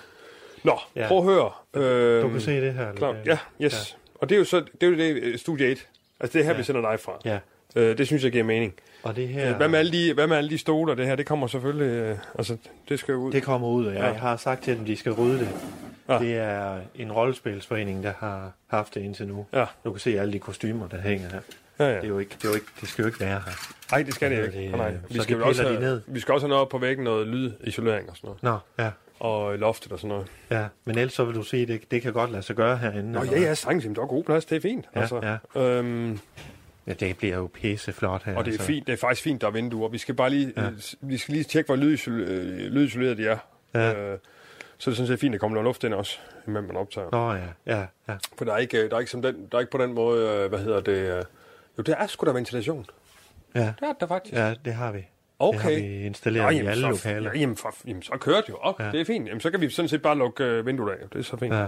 Nå, 0.64 0.78
Ja. 0.96 1.08
prøv 1.08 1.18
at 1.18 1.24
høre. 1.24 1.50
Øh, 1.74 2.22
Du 2.22 2.28
kan 2.28 2.40
se 2.40 2.60
det 2.60 2.74
her. 2.74 2.92
Klar. 2.92 3.16
Ja, 3.26 3.38
yes. 3.62 3.72
Ja. 3.92 3.96
Og 4.14 4.28
det 4.28 4.34
er 4.34 4.38
jo 4.38 4.44
så 4.44 4.60
det, 4.60 4.82
er 4.82 4.86
jo 4.86 4.96
det 4.96 5.22
øh, 5.22 5.38
studie 5.38 5.66
1. 5.66 5.88
Altså 6.20 6.32
det 6.38 6.40
er 6.40 6.44
her, 6.44 6.50
ja. 6.50 6.52
Ja. 6.54 6.58
vi 6.58 6.62
sender 6.64 6.80
live 6.90 6.98
fra. 6.98 7.12
Ja, 7.24 7.38
Øh, 7.76 7.98
det 7.98 8.06
synes 8.06 8.24
jeg 8.24 8.32
giver 8.32 8.44
mening. 8.44 8.74
og 9.02 9.16
det 9.16 9.28
her, 9.28 9.46
Ja. 9.48 9.54
Hvad, 9.56 9.68
med 9.68 9.78
alle 9.78 9.92
de, 9.92 10.14
hvad 10.14 10.26
med 10.26 10.36
alle 10.36 10.50
de 10.50 10.58
stole 10.58 10.92
og 10.92 10.96
det 10.96 11.06
her? 11.06 11.16
Det 11.16 11.26
kommer 11.26 11.46
selvfølgelig... 11.46 11.86
Øh, 11.86 12.18
altså, 12.38 12.56
det 12.88 12.98
skal 12.98 13.12
jo 13.12 13.18
ud. 13.18 13.32
det 13.32 13.42
kommer 13.42 13.68
ud, 13.68 13.86
og 13.86 13.94
jeg, 13.94 14.02
Ja. 14.02 14.12
har 14.12 14.36
sagt 14.36 14.62
til 14.64 14.76
dem, 14.76 14.84
de 14.84 14.96
skal 14.96 15.12
rydde 15.12 15.38
det. 15.38 15.48
Ja. 16.08 16.18
Det 16.18 16.36
er 16.36 16.78
en 16.94 17.12
rollespilsforening, 17.12 18.02
der 18.02 18.12
har 18.18 18.52
haft 18.66 18.94
det 18.94 19.00
indtil 19.00 19.28
nu. 19.28 19.46
Ja, 19.52 19.64
Du 19.84 19.90
kan 19.90 20.00
se 20.00 20.20
alle 20.20 20.32
de 20.32 20.38
kostymer, 20.38 20.88
der 20.88 21.00
hænger 21.00 21.28
her. 21.28 21.40
ja, 21.78 21.84
Det, 21.84 21.92
er 21.96 22.00
ja. 22.02 22.06
jo 22.06 22.18
ikke, 22.18 22.34
det, 22.38 22.44
er 22.44 22.48
jo 22.48 22.54
ikke, 22.54 22.66
det 22.80 22.88
skal 22.88 23.02
jo 23.02 23.06
ikke 23.06 23.20
være 23.20 23.42
her. 23.46 23.52
Nej, 23.92 24.02
det 24.02 24.14
skal 24.14 24.30
det 24.30 24.36
ikke. 24.56 24.76
Nej, 24.76 24.90
det, 24.90 24.98
nej. 25.00 25.08
så 25.08 25.14
Vi 25.14 25.20
skal, 25.22 25.36
vel 25.36 25.44
også 25.44 25.62
de 25.62 25.68
have, 25.68 25.80
ned. 25.80 26.00
vi 26.06 26.20
skal 26.20 26.34
også 26.34 26.46
have 26.46 26.54
noget 26.54 26.68
på 26.68 26.78
væggen, 26.78 27.04
noget 27.04 27.26
lydisolering 27.26 28.10
og 28.10 28.16
sådan 28.16 28.28
noget. 28.42 28.42
Nå, 28.78 28.84
ja. 28.84 28.90
Og 29.22 29.58
loftet 29.58 29.92
og 29.92 29.98
sådan 29.98 30.08
noget. 30.08 30.26
Ja, 30.50 30.66
men 30.84 30.98
ellers 30.98 31.12
så 31.12 31.24
vil 31.24 31.34
du 31.34 31.42
sige, 31.42 31.66
det, 31.66 31.90
det 31.90 32.02
kan 32.02 32.12
godt 32.12 32.30
lade 32.30 32.42
sig 32.42 32.56
gøre 32.56 32.76
herinde. 32.76 33.12
Nå, 33.12 33.20
eller 33.20 33.32
ja, 33.36 33.40
ja, 33.40 33.54
sagtens. 33.54 33.84
Der 33.96 34.02
er 34.02 34.06
god 34.06 34.24
plads, 34.24 34.44
det 34.44 34.56
er 34.56 34.60
fint. 34.60 34.88
Ja, 34.96 35.00
altså. 35.00 35.38
Øhm, 35.60 36.18
Ja, 36.86 36.92
det 36.92 37.16
bliver 37.18 37.36
jo 37.36 37.50
pisse 37.54 37.92
flot 37.92 38.22
her. 38.24 38.36
og 38.36 38.44
det 38.44 38.50
er 38.50 38.54
altså. 38.54 38.66
fint. 38.66 38.86
Det 38.86 38.92
er 38.92 38.96
faktisk 38.96 39.22
fint, 39.22 39.40
der 39.40 39.46
er 39.46 39.50
vinduer. 39.50 39.88
Vi 39.88 39.98
skal 39.98 40.14
bare 40.14 40.30
lige, 40.30 40.52
Ja. 40.56 40.62
ja. 40.62 40.70
vi 41.00 41.16
skal 41.18 41.32
lige 41.32 41.44
tjekke, 41.44 41.68
hvor 41.68 41.76
øh, 41.76 42.72
lydisoleret 42.72 43.18
de 43.18 43.26
er. 43.26 43.38
Ja. 43.74 43.94
Øh, 44.12 44.18
så 44.78 44.90
er 44.90 44.92
det 44.92 44.96
sådan 44.96 45.06
set 45.06 45.20
fint, 45.20 45.34
at 45.34 45.38
der 45.38 45.38
kommer 45.40 45.54
noget 45.54 45.64
luft 45.64 45.84
ind 45.84 45.94
også, 45.94 46.18
imens 46.46 46.66
man 46.66 46.76
optager. 46.76 47.08
Nå 47.12 47.32
ja, 47.32 47.76
ja, 47.78 47.86
ja. 48.08 48.16
For 48.38 48.44
der 48.44 48.52
er 48.52 48.58
ikke, 48.58 48.88
der 48.88 48.94
er 48.96 49.00
ikke, 49.00 49.10
som 49.10 49.22
den, 49.22 49.34
der 49.52 49.58
er 49.58 49.60
ikke 49.60 49.72
på 49.72 49.78
den 49.78 49.92
måde, 49.92 50.28
øh, 50.28 50.48
hvad 50.48 50.58
hedder 50.58 50.80
det... 50.80 50.92
øh, 51.18 51.22
Jo, 51.78 51.82
det 51.82 51.94
er 51.98 52.06
sgu 52.06 52.26
da 52.26 52.30
ventilation. 52.32 52.86
Ja, 53.54 53.60
Det 53.60 53.74
er 53.88 53.92
der 54.00 54.06
faktisk. 54.06 54.34
ja 54.34 54.54
det 54.64 54.74
har 54.74 54.92
vi. 54.92 55.06
Okay. 55.42 55.58
Det 55.58 55.62
har 55.62 55.70
vi 55.98 56.06
installeret 56.06 56.44
Nå, 56.44 56.50
i 56.50 56.54
jamen, 56.56 56.70
alle 56.70 56.82
så, 56.82 56.88
lokaler. 56.88 57.30
Ja, 57.34 57.38
jamen, 57.40 57.56
for, 57.56 57.74
jamen, 57.86 58.02
så 58.02 58.12
kører 58.20 58.40
det 58.40 58.48
jo 58.48 58.56
op. 58.56 58.80
Ja. 58.80 58.84
Ja. 58.86 58.92
Det 58.92 59.00
er 59.00 59.04
fint. 59.04 59.28
Jamen, 59.28 59.40
så 59.40 59.50
kan 59.50 59.60
vi 59.60 59.70
sådan 59.70 59.88
set 59.88 60.02
bare 60.02 60.18
lukke 60.18 60.44
øh, 60.44 60.66
vinduet 60.66 60.90
af. 60.92 61.08
Det 61.12 61.18
er 61.18 61.22
så 61.22 61.36
fint. 61.36 61.54
Ja, 61.54 61.66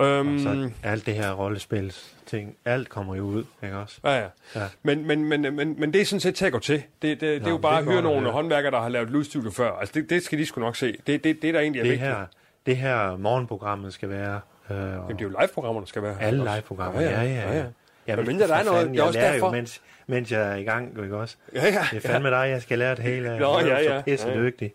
Øhm, 0.00 0.38
så 0.38 0.70
alt 0.82 1.06
det 1.06 1.14
her 1.14 1.32
rollespils 1.32 2.14
ting, 2.26 2.56
alt 2.64 2.88
kommer 2.88 3.14
jo 3.14 3.22
ud, 3.22 3.44
ikke 3.64 3.76
også? 3.76 3.98
ja, 4.04 4.18
ja. 4.18 4.26
Ja. 4.56 4.60
Men, 4.82 5.06
men, 5.06 5.24
men, 5.24 5.40
men, 5.56 5.80
men 5.80 5.92
det 5.92 6.00
er 6.00 6.04
sådan 6.04 6.20
set 6.20 6.34
til 6.34 6.46
at 6.46 6.52
gå 6.52 6.58
til. 6.58 6.74
Det, 6.76 6.84
det, 7.02 7.20
det 7.20 7.36
er 7.36 7.40
Nå, 7.40 7.48
jo 7.48 7.56
bare 7.58 7.78
at 7.78 7.86
der, 7.86 8.00
nogle 8.00 8.26
ja. 8.26 8.32
håndværkere, 8.32 8.70
der 8.72 8.80
har 8.80 8.88
lavet 8.88 9.10
lydstudio 9.10 9.50
før. 9.50 9.72
Altså, 9.72 9.92
det, 9.94 10.10
det 10.10 10.22
skal 10.22 10.38
de 10.38 10.46
sgu 10.46 10.60
nok 10.60 10.76
se. 10.76 10.96
Det, 11.06 11.24
det, 11.24 11.42
det 11.42 11.54
der 11.54 11.60
egentlig 11.60 11.80
er 11.80 11.84
Det 11.84 11.90
vigtigt. 11.92 12.10
her, 12.10 12.26
det 12.66 12.76
her 12.76 13.16
morgenprogrammet 13.16 13.92
skal 13.92 14.08
være... 14.08 14.40
Øh, 14.70 14.76
Jamen, 14.76 15.08
det 15.08 15.18
er 15.20 15.22
jo 15.22 15.28
live-programmer, 15.40 15.80
der 15.80 15.86
skal 15.86 16.02
være. 16.02 16.16
alle 16.22 16.38
liveprogrammer, 16.38 17.00
ja, 17.00 17.10
ja. 17.10 17.22
ja, 17.22 17.50
ja. 17.52 17.58
ja. 17.58 17.64
Men 18.06 18.26
mindre 18.26 18.48
der 18.48 18.54
er 18.54 18.64
noget- 18.64 18.88
er 18.88 18.92
jeg 18.92 19.02
også 19.02 19.18
lærer 19.18 19.32
derfor. 19.32 19.46
Jo, 19.46 19.52
mens, 19.52 19.80
mens 20.06 20.32
jeg 20.32 20.52
er 20.52 20.54
i 20.56 20.62
gang, 20.64 21.02
ikke 21.02 21.16
også? 21.16 21.36
Ja, 21.54 21.64
ja. 21.64 21.84
Det 21.90 22.04
er 22.04 22.08
fandme 22.08 22.30
dig, 22.30 22.48
jeg 22.50 22.62
skal 22.62 22.78
lære 22.78 22.94
det 22.94 23.04
hele. 23.04 23.38
Nå, 23.38 23.58
Jeg 23.58 23.68
er 23.68 23.68
jo 23.68 23.74
ja, 23.74 23.92
ja. 23.94 23.98
så 23.98 24.04
pisse 24.04 24.28
Ja, 24.28 24.34
ja. 24.34 24.40
dygtig. 24.44 24.72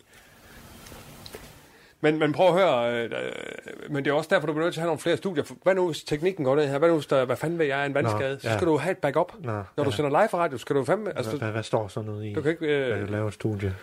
Men, 2.02 2.20
men 2.20 2.34
prøv 2.34 2.48
at 2.48 2.54
høre, 2.54 2.94
øh, 2.94 3.04
øh, 3.04 3.92
men 3.94 4.06
det 4.06 4.12
er 4.12 4.16
også 4.16 4.30
derfor, 4.32 4.48
du 4.48 4.54
bliver 4.54 4.66
nødt 4.66 4.74
til 4.74 4.80
at 4.80 4.82
have 4.82 4.88
nogle 4.88 5.00
flere 5.00 5.18
studier. 5.18 5.44
Hvad 5.64 5.76
nu, 5.76 5.86
hvis 5.86 6.04
teknikken 6.04 6.46
går 6.46 6.56
ned 6.56 6.68
her? 6.68 6.78
Hvad 6.78 6.90
nu, 6.90 6.96
hvis 6.96 7.06
der, 7.08 7.26
hvad 7.26 7.36
fanden 7.36 7.60
ved 7.60 7.66
jeg, 7.66 7.82
er 7.82 7.86
en 7.86 7.94
vandskade? 7.94 8.34
Nå, 8.34 8.40
så 8.40 8.50
ja. 8.50 8.56
skal 8.56 8.68
du 8.68 8.78
have 8.78 8.92
et 8.92 8.98
backup. 8.98 9.34
Nå, 9.40 9.52
Når 9.78 9.84
du 9.84 9.90
ja. 9.90 9.96
sender 9.96 10.10
live 10.10 10.42
radio, 10.42 10.58
skal 10.58 10.76
du 10.76 10.84
fandme... 10.86 11.18
Altså, 11.18 11.38
Hvad, 11.38 11.50
hvad 11.52 11.64
står 11.64 11.88
sådan 11.88 12.10
noget 12.10 12.26
i? 12.26 12.34
du 12.34 12.42
kan 12.42 12.52
ikke... 12.52 12.66
Hvad 12.66 12.98
Øh, 12.98 13.08
du 13.08 13.12
laver 13.12 13.28
et 13.28 13.34
studie. 13.34 13.76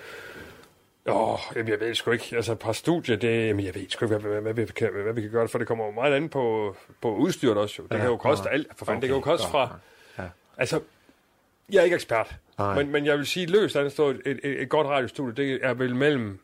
Åh, 1.08 1.38
jamen, 1.56 1.68
jeg 1.68 1.80
ved 1.80 1.94
sgu 1.94 2.10
ikke. 2.10 2.36
Altså, 2.36 2.52
et 2.52 2.58
par 2.58 2.72
studier, 2.72 3.16
det, 3.16 3.46
jamen, 3.48 3.64
jeg 3.64 3.74
ved 3.74 3.82
sgu 3.88 4.04
ikke, 4.04 4.16
hvad, 4.16 4.30
hvad, 4.30 4.40
hvad, 4.52 4.66
vi 4.66 4.72
kan, 4.72 4.90
hvad 5.04 5.12
vi 5.12 5.20
kan 5.20 5.30
gøre, 5.30 5.48
for 5.48 5.58
det 5.58 5.66
kommer 5.68 5.84
jo 5.84 5.90
meget 5.90 6.14
an 6.14 6.28
på, 6.28 6.76
på 7.02 7.14
udstyret 7.14 7.56
også. 7.58 7.74
Jo. 7.78 7.84
Det 7.88 7.94
Ja, 7.94 7.98
kan 8.00 8.06
jo 8.06 8.16
koste 8.16 8.50
alt. 8.50 8.66
For 8.76 8.84
fanden, 8.84 9.02
det 9.02 9.08
kan 9.08 9.14
jo 9.14 9.20
Okay, 9.20 9.30
koste 9.30 9.48
fra... 9.50 9.78
Ja. 10.18 10.24
Altså, 10.56 10.80
Jeg 11.72 11.78
er 11.78 11.82
ikke 11.84 11.94
ekspert, 11.94 12.36
Nej. 12.58 12.74
men, 12.76 12.92
men 12.92 13.06
jeg 13.06 13.18
vil 13.18 13.26
sige, 13.26 13.46
løst 13.46 13.76
andet 13.76 13.92
står 13.92 14.10
et, 14.10 14.20
et, 14.26 14.40
et, 14.62 14.68
godt 14.68 14.86
radiostudie, 14.86 15.32
det 15.44 15.58
er 15.62 15.74
vel 15.74 15.94
mellem, 15.94 16.38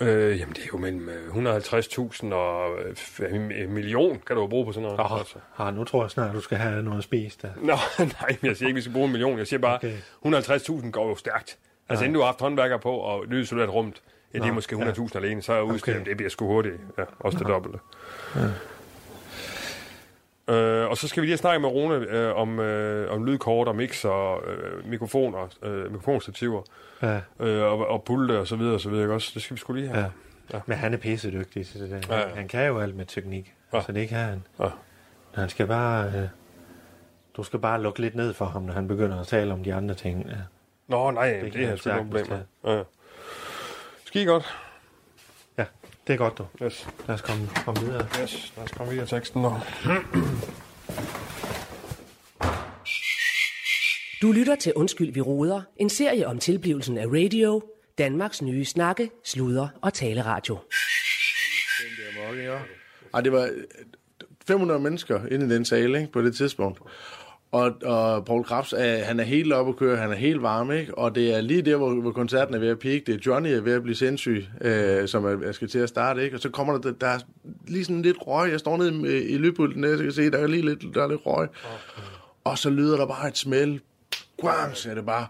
øh, 0.00 0.38
jamen 0.40 0.54
det 0.54 0.62
er 0.62 0.68
jo 0.72 0.78
mellem 0.78 1.08
øh, 1.08 1.56
150.000 1.56 2.34
og 2.34 2.74
øh, 3.20 3.34
en 3.34 3.72
million, 3.72 4.20
kan 4.26 4.36
du 4.36 4.42
jo 4.42 4.48
bruge 4.48 4.66
på 4.66 4.72
sådan 4.72 4.82
noget. 4.82 5.00
Oh, 5.00 5.18
Altså. 5.18 5.38
ah, 5.58 5.74
nu 5.74 5.84
tror 5.84 6.02
jeg 6.02 6.10
snart, 6.10 6.34
du 6.34 6.40
skal 6.40 6.58
have 6.58 6.82
noget 6.82 6.98
at 6.98 7.04
spise 7.04 7.38
der. 7.42 7.48
Nå, 7.56 7.76
nej, 8.20 8.36
jeg 8.42 8.56
siger 8.56 8.66
ikke, 8.66 8.74
vi 8.74 8.80
skal 8.80 8.92
bruge 8.92 9.06
en 9.06 9.12
million. 9.12 9.38
Jeg 9.38 9.46
siger 9.46 9.60
bare, 9.60 9.74
Okay. 9.76 9.96
150.000 10.80 10.90
går 10.90 11.08
jo 11.08 11.16
stærkt. 11.16 11.58
Altså 11.88 12.04
inden 12.04 12.14
du 12.14 12.20
har 12.20 12.26
haft 12.26 12.40
håndværker 12.40 12.76
på 12.76 12.92
og 12.96 13.24
lydisoleret 13.26 13.70
rumt, 13.74 14.02
ja, 14.34 14.38
det 14.38 14.46
er 14.48 14.52
måske 14.52 14.76
100.000 14.76 15.08
ja. 15.14 15.18
alene, 15.18 15.42
så 15.42 15.52
er 15.52 15.60
udstyret, 15.60 15.96
Okay. 16.00 16.08
det 16.10 16.16
bliver 16.16 16.30
sgu 16.30 16.46
hurtigt. 16.46 16.74
Ja, 16.98 17.04
også 17.20 17.38
det 17.38 17.46
dobbelte. 17.46 17.78
Øh, 20.48 20.88
og 20.90 20.96
så 20.96 21.08
skal 21.08 21.20
vi 21.20 21.26
lige 21.26 21.36
snakke 21.36 21.60
med 21.60 21.68
Rune 21.68 21.94
øh, 21.94 22.36
om, 22.36 22.60
øh, 22.60 23.12
om 23.12 23.24
lydkort 23.24 23.68
og 23.68 23.76
mix 23.76 24.04
og 24.04 24.42
øh, 24.46 24.88
mikrofoner, 24.88 25.48
øh, 25.62 25.90
mikrofonstativer 25.92 26.62
Ja. 27.02 27.20
øh, 27.40 27.62
og, 27.62 27.86
og 27.88 28.02
pulte 28.04 28.38
og 28.38 28.46
så 28.46 28.56
videre 28.56 28.74
og 28.74 28.80
så 28.80 28.90
videre. 28.90 29.10
Også? 29.14 29.30
Det 29.34 29.42
skal 29.42 29.54
vi 29.54 29.60
skulle 29.60 29.80
lige 29.82 29.92
have. 29.94 30.04
Ja. 30.04 30.10
Ja. 30.56 30.60
Men 30.66 30.76
han 30.78 30.92
er 30.94 30.98
pisse 30.98 31.30
dygtig 31.30 31.66
til 31.66 31.80
det 31.80 31.90
der. 31.90 32.00
Ja, 32.16 32.20
Ja, 32.20 32.28
ja. 32.28 32.34
Han 32.34 32.48
kan 32.48 32.66
jo 32.66 32.78
alt 32.80 32.96
med 32.96 33.06
teknik. 33.06 33.54
Ja. 33.72 33.78
Ja. 33.78 33.82
Så 33.84 33.92
det 33.92 34.00
ikke 34.00 34.14
han. 34.14 34.42
Ja. 34.60 34.68
Han 35.34 35.48
skal 35.48 35.66
bare... 35.66 36.06
Øh, 36.06 36.28
du 37.36 37.42
skal 37.42 37.58
bare 37.58 37.82
lukke 37.82 38.00
lidt 38.00 38.14
ned 38.14 38.34
for 38.34 38.44
ham, 38.44 38.62
når 38.62 38.72
han 38.72 38.88
begynder 38.88 39.20
at 39.20 39.26
tale 39.26 39.52
om 39.52 39.64
de 39.64 39.74
andre 39.74 39.94
ting. 39.94 40.26
Ja. 40.28 40.34
Nå, 40.88 41.10
nej, 41.10 41.32
det, 41.32 41.52
det 41.52 41.64
er 41.64 41.76
sgu 41.76 41.90
ikke 41.90 42.02
problem 42.02 42.26
med. 42.28 42.74
Ja. 42.76 42.82
Skide 44.04 44.24
godt. 44.26 44.56
ja, 45.58 45.64
det 46.06 46.12
er 46.12 46.16
godt, 46.16 46.38
du. 46.38 46.46
Yes. 46.62 46.88
Lad 47.06 47.14
os 47.14 47.20
komme, 47.22 47.48
komme 47.64 47.80
videre. 47.80 48.08
yes. 48.22 48.52
Lad 48.56 48.64
os 48.64 48.70
komme 48.70 48.92
videre 48.92 49.06
teksten 49.06 49.42
nu. 49.42 49.52
Du 54.22 54.32
lytter 54.32 54.54
til 54.56 54.72
Undskyld, 54.76 55.12
vi 55.12 55.20
roder, 55.20 55.62
en 55.76 55.90
serie 55.90 56.26
om 56.26 56.38
tilblivelsen 56.38 56.98
af 56.98 57.06
radio, 57.06 57.62
Danmarks 57.98 58.42
nye 58.42 58.64
snakke, 58.64 59.10
sludder 59.24 59.68
og 59.82 59.92
taleradio. 59.94 60.58
Ej, 63.14 63.20
det 63.20 63.32
var 63.32 63.42
øh, 63.42 63.50
500 64.48 64.80
mennesker 64.80 65.26
inde 65.26 65.46
i 65.46 65.48
den 65.48 65.64
sal 65.64 65.94
ikke, 65.94 66.12
på 66.12 66.22
det 66.22 66.36
tidspunkt. 66.36 66.80
Og, 67.52 67.72
og 67.84 68.24
Paul 68.24 68.44
Krabs, 68.44 68.74
er, 68.76 69.04
han 69.04 69.20
er 69.20 69.24
helt 69.24 69.52
oppe 69.52 69.70
at 69.70 69.76
køre, 69.76 69.96
han 69.96 70.10
er 70.10 70.16
helt 70.16 70.42
varm, 70.42 70.72
ikke? 70.72 70.98
Og 70.98 71.14
det 71.14 71.34
er 71.34 71.40
lige 71.40 71.62
der, 71.62 71.76
hvor, 71.76 71.94
hvor 71.94 72.10
koncerten 72.10 72.54
er 72.54 72.58
ved 72.58 72.68
at 72.68 72.78
peak. 72.78 73.02
Det 73.06 73.14
er 73.14 73.18
Johnny 73.26 73.48
er 73.48 73.60
ved 73.60 73.72
at 73.72 73.82
blive 73.82 73.96
sindssyg, 73.96 74.46
øh, 74.60 75.08
som 75.08 75.24
er, 75.24 75.44
jeg 75.44 75.54
skal 75.54 75.68
til 75.68 75.78
at 75.78 75.88
starte, 75.88 76.24
ikke? 76.24 76.36
Og 76.36 76.40
så 76.40 76.50
kommer 76.50 76.78
der, 76.78 76.92
der 76.92 77.06
er 77.06 77.18
lige 77.68 77.84
sådan 77.84 78.02
lidt 78.02 78.16
røg. 78.20 78.50
Jeg 78.50 78.60
står 78.60 78.76
nede 78.76 79.18
i, 79.18 79.22
i 79.22 79.38
lydpulten, 79.38 79.82
der, 79.82 79.96
så 79.96 80.02
kan 80.02 80.12
se, 80.12 80.30
der 80.30 80.38
er 80.38 80.46
lige 80.46 80.66
lidt, 80.66 80.94
der 80.94 81.02
er 81.02 81.08
lidt 81.08 81.20
røg. 81.26 81.48
Og 82.44 82.58
så 82.58 82.70
lyder 82.70 82.96
der 82.96 83.06
bare 83.06 83.28
et 83.28 83.36
smæld. 83.38 83.80
Quang, 84.40 84.76
siger 84.76 84.94
det 84.94 85.06
bare. 85.06 85.26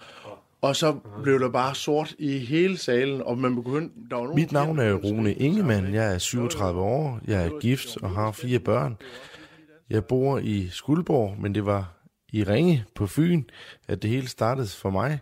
Og 0.61 0.77
så 0.77 0.97
blev 1.23 1.41
der 1.41 1.49
bare 1.49 1.75
sort 1.75 2.15
i 2.19 2.39
hele 2.39 2.79
salen, 2.79 3.23
og 3.23 3.39
man 3.39 3.57
begyndte... 3.57 3.95
Der 4.11 4.17
var 4.17 4.23
nogen, 4.23 4.41
Mit 4.41 4.53
navn 4.53 4.79
er 4.79 4.93
Rune 4.93 5.35
Ingemann. 5.35 5.95
Jeg 5.95 6.15
er 6.15 6.19
37 6.19 6.81
år. 6.81 7.21
Jeg 7.27 7.47
er 7.47 7.59
gift 7.61 7.97
og 8.03 8.11
har 8.11 8.33
fire 8.33 8.59
børn. 8.59 8.97
Jeg 9.91 10.05
bor 10.05 10.39
i 10.39 10.69
Skuldborg, 10.73 11.37
men 11.41 11.55
det 11.55 11.67
var 11.67 11.96
i 12.37 12.45
Ringe 12.45 12.85
på 12.95 13.07
Fyn, 13.07 13.43
at 13.89 14.03
det 14.03 14.11
hele 14.11 14.29
startede 14.29 14.69
for 14.69 14.91
mig. 14.91 15.21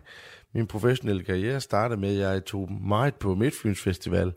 Min 0.53 0.67
professionelle 0.67 1.23
karriere 1.23 1.61
startede 1.61 1.99
med, 1.99 2.21
at 2.21 2.33
jeg 2.33 2.45
tog 2.45 2.71
meget 2.71 3.15
på 3.15 3.35
Midtfyns 3.35 3.81
Festival, 3.81 4.33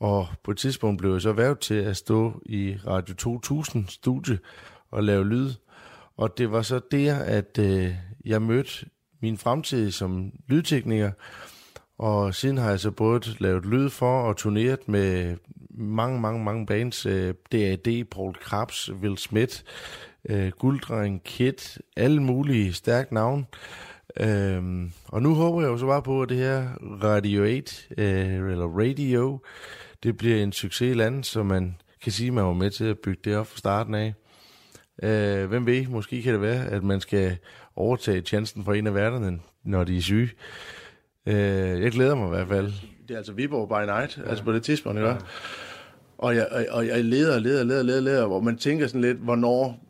og 0.00 0.26
på 0.42 0.50
et 0.50 0.56
tidspunkt 0.56 0.98
blev 0.98 1.12
jeg 1.12 1.20
så 1.20 1.32
værd 1.32 1.60
til 1.60 1.74
at 1.74 1.96
stå 1.96 2.42
i 2.46 2.76
Radio 2.86 3.14
2000 3.14 3.88
studie 3.88 4.38
og 4.90 5.04
lave 5.04 5.28
lyd. 5.28 5.50
Og 6.16 6.38
det 6.38 6.52
var 6.52 6.62
så 6.62 6.80
der, 6.90 7.14
at 7.14 7.58
øh, 7.58 7.94
jeg 8.24 8.42
mødte 8.42 8.86
min 9.22 9.38
fremtid 9.38 9.90
som 9.90 10.32
lydtekniker, 10.48 11.10
og 11.98 12.34
siden 12.34 12.58
har 12.58 12.70
jeg 12.70 12.80
så 12.80 12.90
både 12.90 13.36
lavet 13.38 13.66
lyd 13.66 13.90
for 13.90 14.20
og 14.20 14.36
turneret 14.36 14.88
med 14.88 15.36
mange, 15.70 16.20
mange, 16.20 16.44
mange 16.44 16.66
bands. 16.66 17.06
Øh, 17.06 17.34
D.A.D., 17.52 18.04
Paul 18.10 18.34
Krabs, 18.34 18.92
Will 18.92 19.18
Smith, 19.18 19.62
øh, 20.28 20.52
Gulddreng, 20.58 21.22
Kid, 21.24 21.80
alle 21.96 22.22
mulige 22.22 22.72
stærke 22.72 23.14
navne. 23.14 23.44
Øhm, 24.20 24.92
og 25.08 25.22
nu 25.22 25.34
håber 25.34 25.60
jeg 25.60 25.68
jo 25.68 25.78
så 25.78 25.86
bare 25.86 26.02
på, 26.02 26.22
at 26.22 26.28
det 26.28 26.36
her 26.36 26.68
Radio 27.02 27.42
8, 27.42 27.74
øh, 27.98 28.50
eller 28.50 28.66
Radio, 28.66 29.40
det 30.02 30.16
bliver 30.16 30.42
en 30.42 30.52
succes 30.52 30.90
i 30.90 30.94
landet, 30.94 31.26
så 31.26 31.42
man 31.42 31.76
kan 32.02 32.12
sige, 32.12 32.26
at 32.26 32.34
man 32.34 32.44
var 32.44 32.52
med 32.52 32.70
til 32.70 32.84
at 32.84 32.98
bygge 32.98 33.20
det 33.24 33.36
op 33.36 33.46
fra 33.46 33.58
starten 33.58 33.94
af. 33.94 34.14
Øh, 35.02 35.48
hvem 35.48 35.66
ved, 35.66 35.86
måske 35.86 36.22
kan 36.22 36.32
det 36.32 36.42
være, 36.42 36.66
at 36.66 36.82
man 36.82 37.00
skal 37.00 37.36
overtage 37.76 38.20
tjenesten 38.20 38.64
for 38.64 38.72
en 38.72 38.86
af 38.86 38.94
værterne, 38.94 39.38
når 39.64 39.84
de 39.84 39.96
er 39.96 40.00
syge. 40.00 40.30
Øh, 41.26 41.82
jeg 41.82 41.92
glæder 41.92 42.14
mig 42.14 42.26
i 42.26 42.30
hvert 42.30 42.48
fald. 42.48 42.72
det 43.08 43.14
er 43.14 43.18
altså 43.18 43.32
Viborg 43.32 43.68
by 43.68 43.90
night, 43.90 44.18
ja. 44.18 44.30
altså 44.30 44.44
på 44.44 44.52
det 44.52 44.62
tidspunkt, 44.62 44.98
ikke? 44.98 45.16
Og 46.18 46.36
jeg, 46.36 46.48
og, 46.50 46.66
og 46.70 46.86
jeg 46.86 47.04
leder 47.04 47.34
og 47.34 47.40
leder 47.40 47.60
og 47.60 47.66
leder, 47.66 47.82
leder, 47.82 48.00
leder, 48.00 48.26
hvor 48.26 48.40
man 48.40 48.56
tænker 48.56 48.86
sådan 48.86 49.00
lidt, 49.00 49.18
hvornår, 49.18 49.54
hvor, 49.54 49.66
hvor, 49.66 49.74
hvor, 49.74 49.85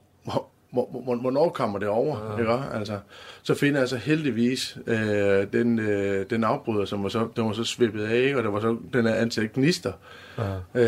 hvornår 1.21 1.49
kommer 1.49 1.79
det 1.79 1.89
over, 1.89 2.17
ja. 2.33 2.39
ikke? 2.41 2.65
Altså, 2.75 2.99
så 3.43 3.55
finder 3.55 3.81
jeg 3.81 3.89
så 3.89 3.97
heldigvis 3.97 4.79
øh, 4.87 5.47
den, 5.53 5.79
øh, 5.79 6.27
den 6.31 6.45
afbryder, 6.45 6.85
som 6.85 7.03
var 7.03 7.09
så, 7.09 7.29
den 7.37 7.45
var 7.47 7.53
så 7.53 7.65
svippet 7.65 8.05
af, 8.05 8.17
ikke? 8.17 8.37
og 8.39 8.45
der 8.45 8.51
var 8.51 8.61
så 8.61 8.77
den 8.93 9.07
her 9.07 9.15
antal 9.15 9.49
gnister. 9.55 9.93
Ja. 10.75 10.81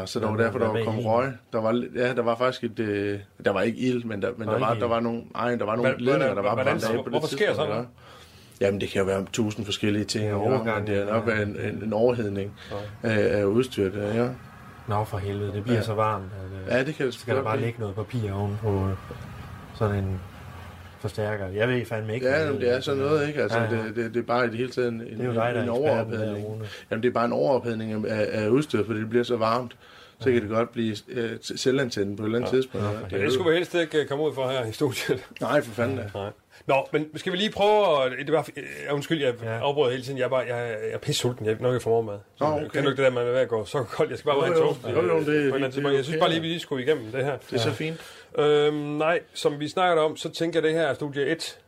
Øh, 0.00 0.06
så 0.06 0.20
der 0.20 0.30
var 0.30 0.36
derfor, 0.36 0.58
der 0.58 0.68
var 0.68 0.84
kom 0.84 0.98
røg. 0.98 1.32
Der 1.52 1.60
var, 1.60 1.84
ja, 1.94 2.12
der 2.14 2.22
var 2.22 2.36
faktisk 2.36 2.64
et, 2.64 2.78
øh, 2.78 3.18
der 3.44 3.50
var 3.50 3.62
ikke 3.62 3.78
ild, 3.78 4.04
men 4.04 4.22
der, 4.22 4.28
men 4.36 4.48
der 4.48 4.58
var, 4.58 4.74
der 4.74 4.86
var 4.86 5.00
nogle, 5.00 5.22
ej, 5.34 5.54
der 5.56 5.64
var 5.64 5.76
nogle 5.76 5.90
Hvordan- 5.90 6.04
ledninger, 6.04 6.34
der 6.34 6.42
var 6.42 6.54
hvordan- 6.54 6.64
brændt 6.64 6.84
af 6.84 6.94
på 6.94 7.02
det 7.02 7.08
hvorfor 7.12 7.28
sker 7.28 7.54
sådan 7.54 7.78
ikke? 7.78 7.88
Jamen, 8.60 8.80
det 8.80 8.88
kan 8.88 8.98
jo 9.00 9.04
være 9.06 9.24
tusind 9.32 9.64
forskellige 9.64 10.04
ting. 10.04 10.34
Overgang, 10.34 10.86
det 10.86 10.96
er 10.98 11.12
nok 11.12 11.28
ja. 11.28 11.34
være 11.34 11.42
en, 11.42 11.56
en, 11.60 11.82
en 11.84 11.92
overhedning 11.92 12.52
af, 13.02 13.38
af 13.38 13.44
udstyret. 13.44 14.14
Ja. 14.14 14.28
Nå, 14.88 15.04
for 15.04 15.18
helvede, 15.18 15.52
det 15.52 15.62
bliver 15.62 15.76
Ja. 15.76 15.82
så 15.82 15.94
varmt. 15.94 16.24
At, 16.24 16.72
øh, 16.72 16.78
ja, 16.78 16.84
det 16.84 16.94
kan 16.94 17.06
det 17.06 17.14
skal 17.14 17.36
der 17.36 17.42
bare 17.42 17.60
ligge 17.60 17.80
noget 17.80 17.94
papir 17.94 18.32
oven 18.32 18.58
på 18.62 18.68
øh, 18.68 18.90
sådan 19.78 19.96
en 20.04 20.20
forstærker. 21.00 21.46
Jeg 21.48 21.68
ved 21.68 21.84
fandme 21.86 22.14
ikke. 22.14 22.26
Ja, 22.28 22.44
jamen, 22.44 22.60
det 22.60 22.70
er 22.72 22.80
sådan 22.80 23.02
noget, 23.02 23.28
ikke? 23.28 23.42
Altså, 23.42 23.58
Ja, 23.58 23.64
ja. 23.64 23.70
det, 23.70 23.96
det, 23.96 24.14
det 24.14 24.20
er 24.20 24.26
bare 24.26 24.44
i 24.46 24.48
det 24.48 24.56
hele 24.56 24.70
taget 24.70 24.88
en, 24.88 25.00
Det 25.00 25.20
er 25.20 25.24
jo 25.24 25.30
en, 25.30 25.36
dig, 25.36 25.50
en 25.50 25.56
der, 25.68 25.70
overophedning. 25.72 26.62
Jamen, 26.90 27.02
det 27.02 27.08
er 27.08 27.12
bare 27.12 27.24
en 27.24 27.32
overophedning 27.32 28.06
af, 28.08 28.28
af 28.32 28.48
udstyret, 28.48 28.86
fordi 28.86 29.00
det 29.00 29.08
bliver 29.10 29.24
så 29.24 29.36
varmt. 29.36 29.76
Så 30.20 30.30
kan 30.32 30.42
det 30.42 30.50
godt 30.50 30.72
blive 30.72 30.96
øh, 31.08 31.30
selvantændt 31.40 32.16
på 32.16 32.22
et 32.22 32.26
eller 32.26 32.38
andet 32.38 32.50
tidspunkt. 32.50 32.86
Ja, 32.86 32.92
Ja, 32.92 32.98
Men 33.10 33.20
det 33.20 33.32
skulle 33.32 33.50
vi 33.50 33.56
helst 33.56 33.74
ikke 33.74 34.00
øh, 34.00 34.06
komme 34.06 34.24
ud 34.24 34.34
for 34.34 34.48
her 34.48 34.66
i 34.66 34.72
studiet. 34.72 35.24
Nej, 35.40 35.60
for 35.62 35.70
fanden 35.72 35.96
da. 35.96 36.04
Nej. 36.14 36.30
Nå, 36.66 36.74
men 36.92 37.06
skal 37.18 37.32
vi 37.32 37.36
lige 37.36 37.50
prøve 37.50 38.04
at... 38.04 38.12
Det 38.26 38.32
var, 38.32 38.48
øh, 38.56 38.64
undskyld, 38.94 39.22
jeg 39.22 39.34
Ja. 39.42 39.58
afbryder 39.58 39.90
hele 39.90 40.02
tiden. 40.02 40.18
Jeg 40.18 40.24
er, 40.24 40.28
bare, 40.28 40.38
jeg, 40.48 40.56
jeg 40.56 40.92
er 40.92 40.98
pisse 40.98 41.20
sulten. 41.20 41.46
Jeg 41.46 41.52
er 41.52 41.56
nok 41.60 41.72
ikke 41.74 41.82
for 41.82 41.90
morgenmad. 41.90 42.18
Så, 42.36 42.44
Nå, 42.44 42.50
okay. 42.56 42.68
Kan 42.68 42.82
du 42.82 42.90
ikke 42.90 43.02
det 43.02 43.10
der, 43.12 43.18
man 43.18 43.26
er 43.26 43.30
ved 43.32 43.38
at 43.40 43.48
gå 43.48 43.64
så 43.64 43.82
koldt? 43.82 44.10
Jeg 44.10 44.18
skal 44.18 44.28
bare 44.28 44.36
Jo, 44.36 44.42
have 44.44 44.56
en 44.56 44.62
toast. 44.62 44.80
Jo, 44.84 45.02
jo, 45.02 45.02
det 45.02 45.06
er- 45.08 45.24
på 45.24 45.30
et 45.30 45.32
eller 45.32 45.44
andet 45.44 45.60
det 45.60 45.64
er 45.64 45.70
tidspunkt. 45.70 45.96
Jeg 45.96 46.04
synes 46.04 46.18
bare 46.20 46.28
lige, 46.28 46.36
ja. 46.36 46.42
vi 46.42 46.48
lige 46.48 46.60
skulle 46.60 46.84
igennem 46.84 47.04
det 47.12 47.24
her. 47.24 47.36
Det 47.50 47.56
er 47.56 47.58
så 47.60 47.70
fint. 47.72 48.00
Øhm, 48.38 48.74
nej, 48.76 49.20
som 49.34 49.60
vi 49.60 49.68
snakkede 49.68 50.04
om, 50.04 50.16
så 50.16 50.30
tænker 50.32 50.58
jeg 50.60 50.62
det 50.62 50.72
her 50.72 50.82
er 50.86 50.94
studie 50.94 51.26
1, 51.26 51.58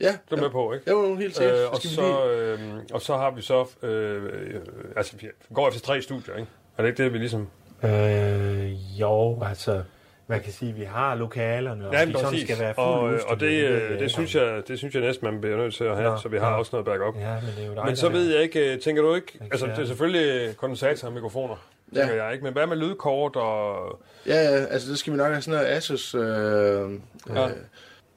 Ja, 0.00 0.16
du 0.30 0.34
er 0.36 0.40
med 0.40 0.50
på, 0.50 0.72
ikke? 0.72 0.90
var 0.90 1.16
helt 1.20 1.36
sikkert. 1.36 1.54
Øh, 1.54 1.60
Så 1.64 1.68
og, 1.70 1.76
så, 1.82 2.00
lige... 2.00 2.76
øh, 2.78 2.82
og 2.92 3.02
så 3.02 3.16
har 3.16 3.30
vi 3.30 3.42
så... 3.42 3.66
Øh, 3.82 4.24
øh, 4.24 4.60
altså, 4.96 5.16
vi 5.20 5.26
går 5.54 5.68
efter 5.68 5.80
tre 5.80 6.02
studier, 6.02 6.34
ikke? 6.36 6.48
Er 6.78 6.82
det 6.82 6.88
ikke 6.90 7.04
det, 7.04 7.12
vi 7.12 7.18
ligesom... 7.18 7.48
Øh, 7.84 9.00
jo, 9.00 9.42
altså, 9.44 9.82
man 10.26 10.40
kan 10.40 10.52
sige, 10.52 10.70
at 10.70 10.76
vi 10.76 10.84
har 10.84 11.14
lokalerne, 11.14 11.88
og 11.88 11.94
Ja, 11.94 12.04
de 12.04 12.12
sådan 12.12 12.24
præcis. 12.24 12.42
skal 12.42 12.58
være 12.60 12.74
fuldt 12.74 12.88
og, 12.88 13.04
udstyret, 13.04 13.24
og 13.30 13.40
det, 13.40 13.46
øh, 13.46 13.62
jeg 13.72 13.80
det, 13.90 13.94
ikke. 13.96 14.08
synes 14.08 14.34
jeg, 14.34 14.62
det 14.68 14.78
synes 14.78 14.94
jeg 14.94 15.02
næsten, 15.02 15.24
man 15.32 15.40
bliver 15.40 15.56
nødt 15.56 15.74
til 15.74 15.84
at 15.84 15.96
have, 15.96 16.10
Nå, 16.10 16.16
så 16.16 16.28
vi 16.28 16.38
har 16.38 16.50
nå. 16.50 16.56
også 16.56 16.70
noget 16.72 16.86
backup. 16.86 17.16
Ja, 17.16 17.34
men 17.34 17.50
det 17.56 17.62
er 17.64 17.66
jo 17.68 17.74
dig, 17.74 17.84
Men 17.84 17.96
så 17.96 18.08
ved 18.08 18.34
jeg 18.34 18.42
ikke, 18.42 18.74
øh, 18.74 18.80
tænker 18.80 19.02
du 19.02 19.14
ikke, 19.14 19.38
altså 19.40 19.66
det 19.66 19.74
er 19.74 19.80
ja. 19.80 19.86
selvfølgelig 19.86 20.56
kondensator 20.56 21.08
og 21.08 21.14
mikrofoner, 21.14 21.56
Ja. 21.94 22.24
jeg 22.24 22.32
ikke, 22.32 22.44
men 22.44 22.52
hvad 22.52 22.66
med 22.66 22.76
lydkort 22.76 23.36
og... 23.36 23.98
Ja, 24.26 24.34
ja, 24.34 24.64
altså, 24.64 24.90
det 24.90 24.98
skal 24.98 25.12
vi 25.12 25.18
nok 25.18 25.28
have 25.32 25.42
sådan 25.42 25.58
noget 25.60 25.76
Asus... 25.76 26.14
Øh, 26.14 26.20
Ja. 26.22 27.48
øh, 27.48 27.56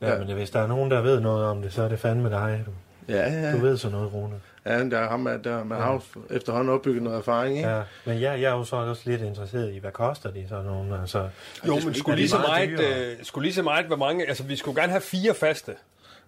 Ja, 0.02 0.18
men 0.18 0.34
hvis 0.34 0.50
der 0.50 0.60
er 0.60 0.68
nogen, 0.68 0.92
der 0.92 1.02
ved 1.02 1.20
noget 1.20 1.46
om 1.46 1.62
det, 1.62 1.74
så 1.74 1.84
er 1.84 1.88
det 1.88 2.00
fandme 2.00 2.30
dig. 2.30 2.64
Du, 2.66 2.72
ja, 3.14 3.32
ja. 3.34 3.52
du 3.52 3.58
ved 3.58 3.78
så 3.78 3.90
noget, 3.90 4.14
Rune. 4.14 4.36
Ja, 4.66 4.84
der 4.84 4.98
er 5.00 5.10
ham, 5.10 5.26
der, 5.26 5.38
der 5.38 5.64
man 5.64 5.82
har 5.82 5.94
jo 5.94 6.02
efterhånden 6.36 6.74
opbygget 6.74 7.04
noget 7.04 7.18
erfaring, 7.18 7.58
ikke? 7.58 7.70
Ja, 7.70 7.82
men 8.06 8.22
jeg, 8.22 8.42
jeg 8.42 8.52
er 8.52 8.56
jo 8.56 8.64
så 8.64 8.76
også 8.76 9.02
lidt 9.06 9.22
interesseret 9.22 9.74
i, 9.74 9.78
hvad 9.78 9.92
koster 9.92 10.32
de 10.32 10.46
sådan 10.50 10.66
nogle, 10.66 11.00
altså... 11.02 11.30
Jo, 11.68 11.76
det 11.76 11.86
men 11.86 11.94
skulle 11.94 12.16
lige, 12.16 12.30
så 12.30 12.38
meget, 12.38 12.70
øh, 12.80 13.18
skulle 13.24 13.46
lige 13.46 13.54
så 13.54 13.64
meget, 13.64 13.86
hvor 13.86 13.96
mange... 13.96 14.28
Altså, 14.28 14.44
vi 14.44 14.56
skulle 14.56 14.82
gerne 14.82 14.92
have 14.92 15.02
fire 15.02 15.34
faste 15.34 15.76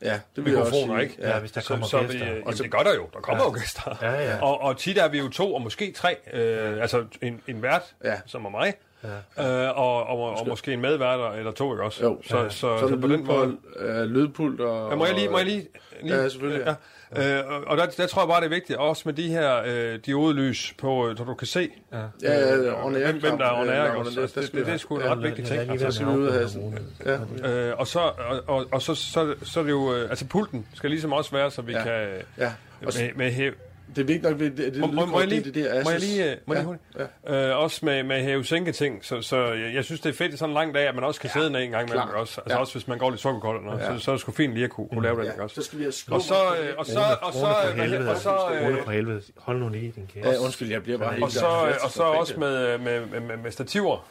Ja, 0.01 0.19
det 0.35 0.45
vil 0.45 0.53
jeg 0.53 0.59
mikrofoner, 0.63 0.95
sige. 0.99 1.01
ikke? 1.03 1.15
Ja, 1.27 1.39
hvis 1.39 1.51
der 1.51 1.61
kommer 1.67 1.85
så, 1.85 1.89
så 1.91 1.97
gæster. 2.11 2.33
Vi, 2.33 2.41
Og 2.45 2.53
så- 2.53 2.63
det 2.63 2.71
gør 2.71 2.79
der 2.79 2.93
jo. 2.95 3.07
Der 3.13 3.19
kommer 3.19 3.43
Ja. 3.43 3.49
jo 3.49 3.53
gæster. 3.53 3.97
Ja, 4.01 4.11
ja. 4.31 4.41
Og, 4.41 4.61
og 4.61 4.77
tit 4.77 4.97
er 4.97 5.07
vi 5.07 5.19
jo 5.19 5.29
to, 5.29 5.53
og 5.55 5.61
måske 5.61 5.91
tre. 5.91 6.15
Øh, 6.33 6.81
altså 6.81 7.05
en, 7.21 7.41
en 7.47 7.61
vært, 7.61 7.95
Ja. 8.03 8.15
som 8.25 8.45
er 8.45 8.49
mig, 8.49 8.73
ja. 9.37 9.67
øh, 9.67 9.77
og, 9.77 10.03
og, 10.07 10.19
og, 10.39 10.47
måske 10.47 10.73
en 10.73 10.81
medværter 10.81 11.31
eller 11.31 11.51
to, 11.51 11.73
ikke 11.73 11.83
også? 11.83 12.03
Jo, 12.03 12.19
så, 12.27 12.37
ja. 12.37 12.49
så, 12.49 12.55
så, 12.55 12.77
så, 12.79 12.87
så 12.87 12.97
på 12.97 13.07
den 13.07 13.25
måde... 13.25 13.57
øh, 13.79 14.03
lydpult 14.03 14.61
og... 14.61 14.89
Ja, 14.89 14.95
må 14.95 15.05
jeg 15.05 15.15
lige... 15.15 15.29
Må 15.29 15.37
jeg 15.37 15.45
lige, 15.45 15.67
lige 16.01 16.15
Ja, 16.21 16.29
selvfølgelig, 16.29 16.63
Ja. 16.65 16.75
Øh, 17.39 17.43
og- 17.67 17.77
der, 17.77 17.85
der 17.85 18.07
tror 18.07 18.21
jeg 18.21 18.27
bare, 18.29 18.39
det 18.41 18.45
er 18.45 18.49
vigtigt, 18.49 18.79
også 18.79 19.01
med 19.05 19.13
de 19.13 19.27
her 19.27 19.61
øh, 19.65 19.99
diodelys 20.05 20.73
på, 20.77 21.09
øh, 21.09 21.17
så 21.17 21.23
du 21.23 21.33
kan 21.33 21.47
se, 21.47 21.69
Ja, 21.91 21.97
ja, 21.97 22.39
ja, 22.39 22.81
air 22.83 22.91
hvem, 22.91 23.19
hvem 23.21 23.37
der 23.37 23.45
er 23.45 23.61
on 23.61 23.69
air, 23.69 23.75
Ja? 23.75 23.99
Altså, 23.99 24.21
det, 24.41 24.51
det, 24.53 24.65
det 24.65 24.73
er 24.73 24.77
sgu 24.77 24.95
en 24.95 25.01
ja, 25.01 25.11
ret 25.11 25.23
vigtig 25.23 25.45
ting. 25.45 25.59
Altså, 25.71 25.85
Så 25.85 25.91
skal 25.95 26.07
vi 26.07 26.11
ud 26.11 26.27
af 26.27 26.33
hasen. 26.41 26.79
Ja, 27.05 27.49
øh, 27.49 27.79
og 27.79 27.87
så, 27.87 27.99
og, 27.99 28.41
og, 28.47 28.65
og 28.71 28.81
så, 28.81 28.95
så, 28.95 29.33
så 29.43 29.59
er 29.59 29.63
det 29.63 29.71
jo... 29.71 29.93
Øh, 29.95 30.09
altså, 30.09 30.25
pulten 30.27 30.67
skal 30.73 30.89
ligesom 30.89 31.13
også 31.13 31.31
være, 31.31 31.51
så 31.51 31.61
vi 31.61 31.71
Ja. 31.71 31.83
kan... 31.83 32.07
ja. 32.37 32.51
Med, 32.81 33.09
med 33.15 33.31
det 33.95 34.01
er 34.01 34.05
vigtigt 34.05 34.23
nok, 34.23 34.39
det, 34.39 34.57
det, 34.57 34.73
det, 34.73 34.81
må, 34.81 34.87
må, 34.87 35.05
må, 35.05 35.19
jeg 35.19 35.27
lige, 35.27 35.43
det, 35.43 35.55
det 35.55 35.65
der 35.65 35.83
må 35.83 35.89
jeg 35.91 35.99
lige, 35.99 36.31
øh, 36.31 36.37
må 36.45 36.53
jeg 36.53 36.63
lige 36.63 36.79
ja, 37.27 37.33
ja. 37.35 37.49
Øh, 37.51 37.57
også 37.63 37.85
med, 37.85 38.03
med 38.03 38.23
hæve 38.23 38.45
sænke 38.45 38.71
ting, 38.71 39.05
så, 39.05 39.21
så 39.21 39.37
jeg, 39.53 39.73
jeg 39.73 39.85
synes, 39.85 40.01
det 40.01 40.09
er 40.09 40.13
fedt 40.13 40.33
i 40.33 40.37
sådan 40.37 40.49
en 40.49 40.53
lang 40.53 40.73
dag, 40.75 40.87
at 40.87 40.95
man 40.95 41.03
også 41.03 41.21
kan 41.21 41.29
sidde 41.29 41.49
ned 41.49 41.61
en 41.61 41.71
gang 41.71 41.87
imellem. 41.89 42.09
Også, 42.09 42.41
altså 42.41 42.41
Ja. 42.49 42.57
også 42.57 42.73
hvis 42.73 42.87
man 42.87 42.97
går 42.97 43.09
lidt 43.09 43.21
sukkerkold 43.21 43.57
eller 43.59 43.71
noget, 43.71 43.85
Ja. 43.85 43.97
så, 43.97 44.03
så 44.03 44.11
er 44.11 44.15
det 44.15 44.21
sgu 44.21 44.31
fint 44.31 44.53
lige 44.53 44.63
at 44.63 44.69
kunne, 44.69 44.87
kunne 44.89 45.03
lave 45.03 45.19
det. 45.19 45.25
Ja, 45.25 45.31
ikke 45.31 45.43
også? 45.43 45.55
så 45.55 45.61
skal 45.61 45.79
vi 45.79 45.83
have 45.83 45.91
slå 45.91 46.15
Og 46.15 46.21
så, 46.21 46.33
øh, 46.61 46.73
og 46.77 46.85
så, 46.85 46.99
og 47.21 47.33
så, 47.33 47.47
øh, 47.77 48.09
og 48.09 48.17
så, 48.17 48.37
øh, 48.53 48.83
for 48.83 48.91
helvede. 48.91 49.21
Hold 49.37 49.59
nu 49.59 49.69
lige 49.69 49.93
din 49.95 50.09
kære. 50.13 50.29
Ja, 50.29 50.39
undskyld, 50.43 50.69
jeg 50.71 50.83
bliver 50.83 50.97
bare 50.97 51.11
helt... 51.11 51.23
og 51.23 51.31
så, 51.31 51.47
øh, 51.67 51.73
og 51.83 51.91
så 51.91 52.03
også 52.03 52.39
med, 52.39 52.77
med, 52.77 53.05
med, 53.05 53.19
med, 53.19 53.37
med 53.37 53.51
stativer, 53.51 54.07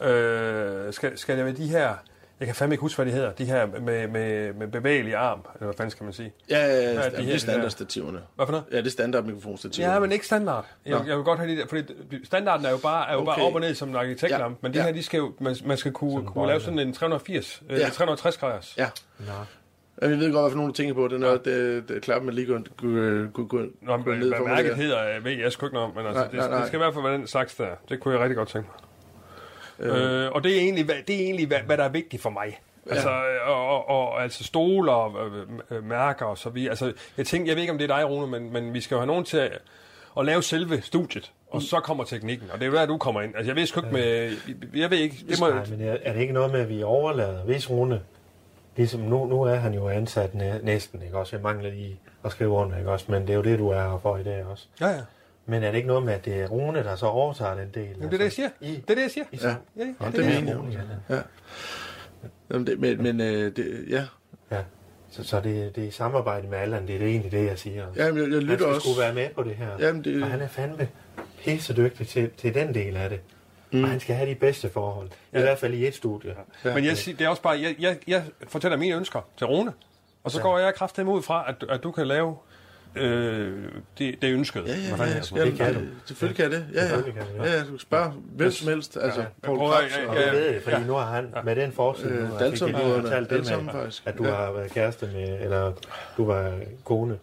øh, 0.00 0.92
skal, 0.92 1.18
skal 1.18 1.36
det 1.36 1.44
være 1.44 1.54
de 1.54 1.66
her, 1.66 1.94
jeg 2.40 2.46
kan 2.48 2.54
fandme 2.54 2.74
ikke 2.74 2.80
huske, 2.80 2.96
hvad 3.02 3.06
de 3.06 3.16
hedder, 3.16 3.32
de 3.32 3.44
her 3.44 3.66
med, 3.66 4.08
med, 4.08 4.52
med 4.52 4.66
bevægelig 4.68 5.14
arm, 5.14 5.40
eller 5.54 5.64
hvad 5.66 5.74
fanden 5.76 5.90
skal 5.90 6.04
man 6.04 6.12
sige? 6.12 6.32
Ja, 6.50 6.58
ja, 6.58 6.66
Hvad 6.66 6.82
ja, 6.94 7.00
er 7.00 7.02
de 7.10 7.16
det, 7.16 7.18
her, 7.18 7.24
de 7.30 7.32
er 7.34 7.38
standardstativerne. 7.38 8.20
Hvad 8.36 8.46
for 8.46 8.50
noget? 8.50 8.64
Ja, 8.72 8.76
det 8.78 8.86
er 8.86 8.90
standard 8.90 9.24
mikrofonstativerne. 9.24 9.94
Ja, 9.94 10.00
men 10.00 10.12
ikke 10.12 10.26
standard. 10.26 10.66
Jeg, 10.86 10.98
Nå. 10.98 11.04
jeg 11.06 11.16
vil 11.16 11.24
godt 11.24 11.38
have 11.38 11.50
de 11.52 11.56
der, 11.56 11.66
fordi 11.66 11.82
standarden 12.24 12.66
er 12.66 12.70
jo 12.70 12.76
bare, 12.76 13.08
er 13.08 13.12
jo 13.14 13.24
bare 13.24 13.34
Okay. 13.34 13.42
op 13.46 13.54
og 13.54 13.60
ned 13.60 13.74
som 13.74 13.88
en 13.88 13.96
arkitektlampe, 13.96 14.58
Ja, 14.62 14.68
men 14.68 14.74
de 14.74 14.78
ja. 14.78 14.84
her, 14.84 14.92
de 14.92 15.02
skal 15.02 15.18
jo, 15.18 15.32
man, 15.40 15.56
man 15.64 15.76
skal 15.76 15.92
kunne, 15.92 16.12
kunne 16.14 16.34
bøjler. 16.34 16.48
lave 16.48 16.60
sådan 16.60 16.78
en 16.78 16.92
380, 16.92 17.62
øh, 17.70 17.78
Ja. 17.78 17.88
360 17.88 18.36
graders. 18.38 18.74
Ja. 18.78 18.88
Nå. 19.18 19.24
Ja, 20.02 20.06
vi 20.08 20.18
ved 20.18 20.32
godt, 20.32 20.42
hvad 20.42 20.50
for 20.50 20.56
nogle 20.56 20.68
du 20.72 20.76
tænker 20.76 20.94
på. 20.94 21.08
Det 21.08 21.12
er, 21.14 21.18
noget, 21.18 21.44
det, 21.44 21.88
det 21.88 21.96
er 21.96 22.00
klart, 22.00 22.22
man 22.24 22.34
lige 22.34 22.48
Nå, 22.48 22.54
går 22.54 22.60
men, 24.06 24.18
ned 24.18 24.28
hvad 24.28 24.46
mærket 24.46 24.76
hedder, 24.76 25.20
ved 25.20 25.32
jeg 25.32 25.52
sgu 25.52 25.66
ikke 25.66 25.74
noget 25.74 25.88
om, 25.90 25.96
men 25.96 26.06
altså, 26.06 26.20
Nej, 26.22 26.30
det, 26.30 26.38
nej, 26.38 26.48
nej. 26.48 26.58
det 26.58 26.66
skal 26.66 26.76
i 26.76 26.82
hvert 26.82 26.94
fald 26.94 27.04
være 27.04 27.14
den 27.14 27.26
slags 27.26 27.54
der. 27.54 27.66
Det 27.88 28.00
kunne 28.00 28.14
jeg 28.14 28.20
rigtig 28.22 28.36
godt 28.36 28.48
tænke 28.48 28.68
mig. 28.68 28.76
Øh, 29.78 30.32
og 30.32 30.44
det 30.44 30.56
er 30.56 30.60
egentlig, 30.60 30.84
hvad, 30.84 30.94
det 31.06 31.16
er 31.16 31.20
egentlig 31.20 31.46
hvad, 31.46 31.58
hvad 31.66 31.76
der 31.76 31.84
er 31.84 31.88
vigtigt 31.88 32.22
for 32.22 32.30
mig. 32.30 32.60
Altså, 32.90 33.10
øh, 33.10 33.48
og, 33.48 33.68
og, 33.68 33.88
og, 33.88 34.22
altså 34.22 34.44
stoler 34.44 34.92
og 34.92 35.26
øh, 35.26 35.48
øh, 35.70 35.84
mærker 35.84 36.26
og 36.26 36.38
så 36.38 36.50
videre. 36.50 36.70
Altså, 36.70 36.92
jeg 37.16 37.26
tænker, 37.26 37.50
jeg 37.50 37.56
ved 37.56 37.62
ikke, 37.62 37.72
om 37.72 37.78
det 37.78 37.90
er 37.90 37.96
dig, 37.96 38.08
Rune, 38.08 38.26
men, 38.26 38.52
men 38.52 38.74
vi 38.74 38.80
skal 38.80 38.94
jo 38.94 38.98
have 39.00 39.06
nogen 39.06 39.24
til 39.24 39.36
at, 39.36 39.58
at 40.18 40.24
lave 40.24 40.42
selve 40.42 40.82
studiet, 40.82 41.32
og 41.50 41.62
så 41.62 41.80
kommer 41.80 42.04
teknikken, 42.04 42.50
og 42.52 42.58
det 42.58 42.66
er 42.66 42.70
jo 42.70 42.76
der, 42.76 42.86
du 42.86 42.98
kommer 42.98 43.20
ind. 43.22 43.36
Altså, 43.36 43.50
jeg 43.50 43.56
ved 43.56 43.66
sgu 43.66 43.80
ikke 43.80 43.92
med... 43.92 44.36
Jeg 44.74 44.90
ved 44.90 44.98
ikke... 44.98 45.16
Det 45.28 45.40
må, 45.40 45.48
Nej, 45.48 45.66
men 45.70 45.80
er, 45.80 45.96
er 46.02 46.12
det 46.12 46.20
ikke 46.20 46.32
noget 46.34 46.52
med, 46.52 46.60
at 46.60 46.68
vi 46.68 46.82
overlader, 46.82 47.42
hvis 47.44 47.70
Rune, 47.70 48.00
ligesom 48.76 49.00
nu, 49.00 49.26
nu 49.26 49.42
er 49.42 49.54
han 49.54 49.74
jo 49.74 49.88
ansat 49.88 50.34
næ, 50.34 50.58
næsten, 50.62 51.02
ikke 51.02 51.18
også? 51.18 51.36
Jeg 51.36 51.42
mangler 51.42 51.70
lige 51.70 52.00
at 52.24 52.32
skrive 52.32 52.50
under, 52.50 52.78
ikke 52.78 52.90
også? 52.90 53.06
Men 53.08 53.22
det 53.22 53.30
er 53.30 53.34
jo 53.34 53.42
det, 53.42 53.58
du 53.58 53.68
er 53.68 53.90
her 53.90 53.98
for 54.02 54.16
i 54.16 54.22
dag 54.22 54.44
også. 54.44 54.66
ja, 54.80 54.88
ja. 54.88 55.00
Men 55.46 55.62
er 55.62 55.70
det 55.70 55.76
ikke 55.76 55.88
noget 55.88 56.02
med, 56.02 56.12
at 56.12 56.24
det 56.24 56.34
er 56.42 56.46
Rune, 56.48 56.78
der 56.84 56.96
så 56.96 57.06
overtager 57.06 57.54
den 57.54 57.68
del? 57.74 57.86
Jamen, 57.88 58.02
det 58.02 58.04
er 58.14 58.18
det, 58.18 58.24
jeg 58.24 58.32
siger. 58.32 58.48
I, 58.60 58.74
Det 58.74 58.90
er 58.90 58.94
det, 58.94 59.02
jeg 59.02 59.10
siger. 59.10 59.24
I, 59.32 59.38
Ja. 59.42 59.48
Ja, 59.48 59.54
ja, 59.76 59.84
Ja, 60.00 60.06
det, 60.06 60.14
det 60.14 60.20
er 60.26 60.40
mener 60.40 60.52
jeg. 60.52 60.58
Rune, 60.60 60.84
ja. 61.10 61.20
Jamen, 62.50 62.66
det, 62.66 62.80
men, 62.80 63.02
men 63.02 63.20
øh, 63.20 63.56
det, 63.56 63.84
ja. 63.90 64.04
ja. 64.50 64.62
Så, 65.10 65.24
så 65.24 65.40
det, 65.40 65.76
det 65.76 65.84
er 65.84 65.88
i 65.88 65.90
samarbejde 65.90 66.48
med 66.48 66.58
Allan, 66.58 66.86
det 66.86 66.94
er 66.94 66.98
det 66.98 67.08
egentlig 67.08 67.32
det, 67.32 67.46
jeg 67.46 67.58
siger. 67.58 67.86
Jamen, 67.96 68.16
jeg, 68.22 68.28
jeg 68.28 68.32
han 68.34 68.42
lytter 68.42 68.56
skal 68.56 68.66
også. 68.66 68.80
skulle 68.80 69.00
være 69.00 69.14
med 69.14 69.28
på 69.34 69.42
det 69.42 69.54
her. 69.54 69.68
Jamen, 69.78 70.04
det, 70.04 70.22
Og 70.22 70.28
han 70.30 70.40
er 70.40 70.48
fandme 70.48 70.88
pisse 71.44 71.76
dygtig 71.76 72.08
til, 72.08 72.30
til 72.36 72.54
den 72.54 72.74
del 72.74 72.96
af 72.96 73.10
det. 73.10 73.20
Mm. 73.72 73.82
Og 73.84 73.90
han 73.90 74.00
skal 74.00 74.16
have 74.16 74.30
de 74.30 74.34
bedste 74.34 74.68
forhold. 74.70 75.08
I 75.08 75.40
hvert 75.40 75.58
fald 75.58 75.74
i 75.74 75.86
et 75.86 75.94
studie. 75.94 76.34
Ja. 76.64 76.74
Men 76.74 76.84
jeg, 76.84 76.96
siger- 76.96 77.16
det 77.16 77.24
er 77.24 77.28
også 77.28 77.42
bare, 77.42 77.60
jeg, 77.60 77.74
jeg, 77.78 77.98
jeg 78.06 78.24
fortæller 78.48 78.78
mine 78.78 78.96
ønsker 78.96 79.20
til 79.38 79.46
Rune, 79.46 79.72
og 80.24 80.30
så 80.30 80.38
Ja. 80.38 80.42
går 80.42 80.58
jeg 80.58 80.74
kraftigt 80.74 81.08
ud 81.08 81.22
fra, 81.22 81.44
at, 81.48 81.70
at 81.70 81.82
du 81.82 81.90
kan 81.92 82.06
lave 82.06 82.36
øh, 82.96 83.52
det, 83.98 84.22
det 84.22 84.32
ønskede. 84.32 84.64
Ja, 84.66 84.70
ja, 84.72 84.78
Hvad 84.96 85.06
ja, 85.06 85.14
fanden 85.14 85.14
ja, 85.14 85.14
hedder 85.14 85.44
ja, 85.44 85.50
Det 85.50 85.56
kan 85.58 85.66
ja, 85.66 85.72
du. 85.80 85.84
selvfølgelig 86.06 86.36
kan 86.42 86.52
det. 86.52 86.66
Ja, 86.74 86.84
ja. 86.84 86.88
Kan 87.02 87.04
det, 87.04 87.14
ja. 87.38 87.44
Ja, 87.44 87.52
ja, 87.52 87.60
du 87.60 87.66
kan 87.70 87.78
spørge 87.78 88.12
hvem 88.36 88.50
som 88.50 88.68
helst. 88.68 88.98
Altså, 89.00 89.20
Ja. 89.20 89.26
Paul 89.42 89.58
Prøv 89.58 89.68
at- 89.70 89.74
Krebs 89.78 89.96
ja, 89.96 90.02
og... 90.04 90.08
Og 90.10 90.16
ja, 90.16 90.26
det 90.26 90.32
ved 90.54 90.60
fordi 90.60 90.76
ja. 90.76 90.86
nu 90.86 90.92
har 90.92 91.14
han 91.14 91.34
med 91.44 91.56
den 91.56 91.72
forskning, 91.72 92.12
Øh, 92.16 92.28
nu 92.30 92.38
Dalton-brødrene. 92.38 93.02
fortalt 93.02 93.30
det 93.30 93.38
med, 93.64 93.72
faktisk. 93.72 94.02
at 94.06 94.18
du 94.18 94.24
Ja. 94.24 94.30
har 94.34 94.52
været 94.52 94.70
kæreste 94.70 95.06
med, 95.14 95.38
eller 95.40 95.72
du 96.16 96.24
var 96.26 96.52
kone 96.84 97.18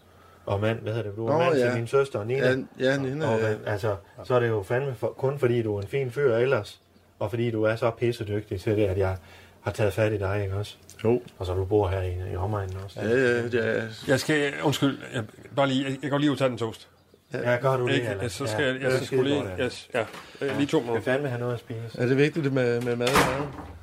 og 0.45 0.59
mand, 0.61 0.79
hvad 0.79 0.93
hedder 0.93 1.09
det, 1.09 1.17
du 1.17 1.25
var 1.27 1.33
Nå, 1.33 1.39
mand 1.43 1.55
ja. 1.57 1.65
til 1.69 1.75
min 1.77 1.87
søster 1.87 2.23
Nina. 2.23 2.47
Ja, 2.49 2.55
ja, 2.79 2.97
Nina, 2.97 3.27
og, 3.33 3.39
ja. 3.39 3.51
øh, 3.51 3.57
altså, 3.65 3.95
så 4.23 4.35
er 4.35 4.39
det 4.39 4.47
jo 4.47 4.63
fandme 4.63 4.95
for, 4.95 5.07
kun 5.07 5.39
fordi 5.39 5.61
du 5.61 5.75
er 5.77 5.81
en 5.81 5.87
fin 5.87 6.11
fyr 6.11 6.35
ellers, 6.35 6.79
og 7.19 7.29
fordi 7.29 7.51
du 7.51 7.63
er 7.63 7.75
så 7.75 7.89
pissedygtig 7.91 8.61
til 8.61 8.75
det, 8.77 8.85
at 8.85 8.97
jeg 8.97 9.17
har 9.61 9.71
taget 9.71 9.93
fat 9.93 10.13
i 10.13 10.17
dig, 10.17 10.41
ikke 10.43 10.55
også? 10.55 10.75
Jo. 11.03 11.21
Og 11.39 11.45
så 11.45 11.53
du 11.55 11.65
bor 11.65 11.87
her 11.87 12.01
i, 12.01 12.31
i 12.33 12.35
omegnen 12.35 12.77
også. 12.85 12.99
Ja, 13.01 13.07
ja, 13.09 13.75
ja. 13.77 13.83
Jeg 14.07 14.19
skal, 14.19 14.53
undskyld, 14.63 14.97
jeg, 15.13 15.23
bare 15.55 15.67
lige, 15.67 15.85
jeg, 15.89 15.97
jeg 16.01 16.11
går 16.11 16.17
lige 16.17 16.29
ud 16.29 16.35
og 16.35 16.39
tager 16.39 16.49
den 16.49 16.57
toast. 16.57 16.87
Ja, 17.33 17.57
gør 17.61 17.77
du 17.77 17.87
det, 17.87 17.93
Ikke? 17.93 18.07
eller? 18.07 18.23
Ja, 18.23 18.29
så 18.29 18.45
skal 18.47 18.65
jeg, 18.65 18.81
jeg, 18.81 18.91
jeg 18.91 19.01
skulle 19.01 19.29
lige, 19.29 19.43
yes, 19.59 19.89
ja, 19.93 20.03
øh, 20.41 20.57
lige 20.57 20.67
to 20.67 20.77
Jeg 20.77 20.85
minutter. 20.85 21.11
fandme 21.11 21.27
have 21.29 21.39
noget 21.39 21.53
at 21.53 21.59
spise. 21.59 21.79
Er 21.97 22.05
det 22.05 22.17
vigtigt 22.17 22.43
det 22.45 22.53
med, 22.53 22.81
med 22.81 22.95
mad? 22.95 23.07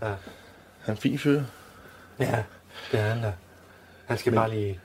Ja. 0.02 0.06
Han 0.08 0.16
er 0.86 0.90
en 0.90 0.96
fin 0.96 1.18
fyr. 1.18 1.42
Ja, 2.20 2.42
det 2.92 3.00
er 3.00 3.04
han 3.04 3.22
da. 3.22 3.32
Han 4.06 4.18
skal 4.18 4.30
Men- 4.32 4.38
bare 4.38 4.50
lige... 4.50 4.80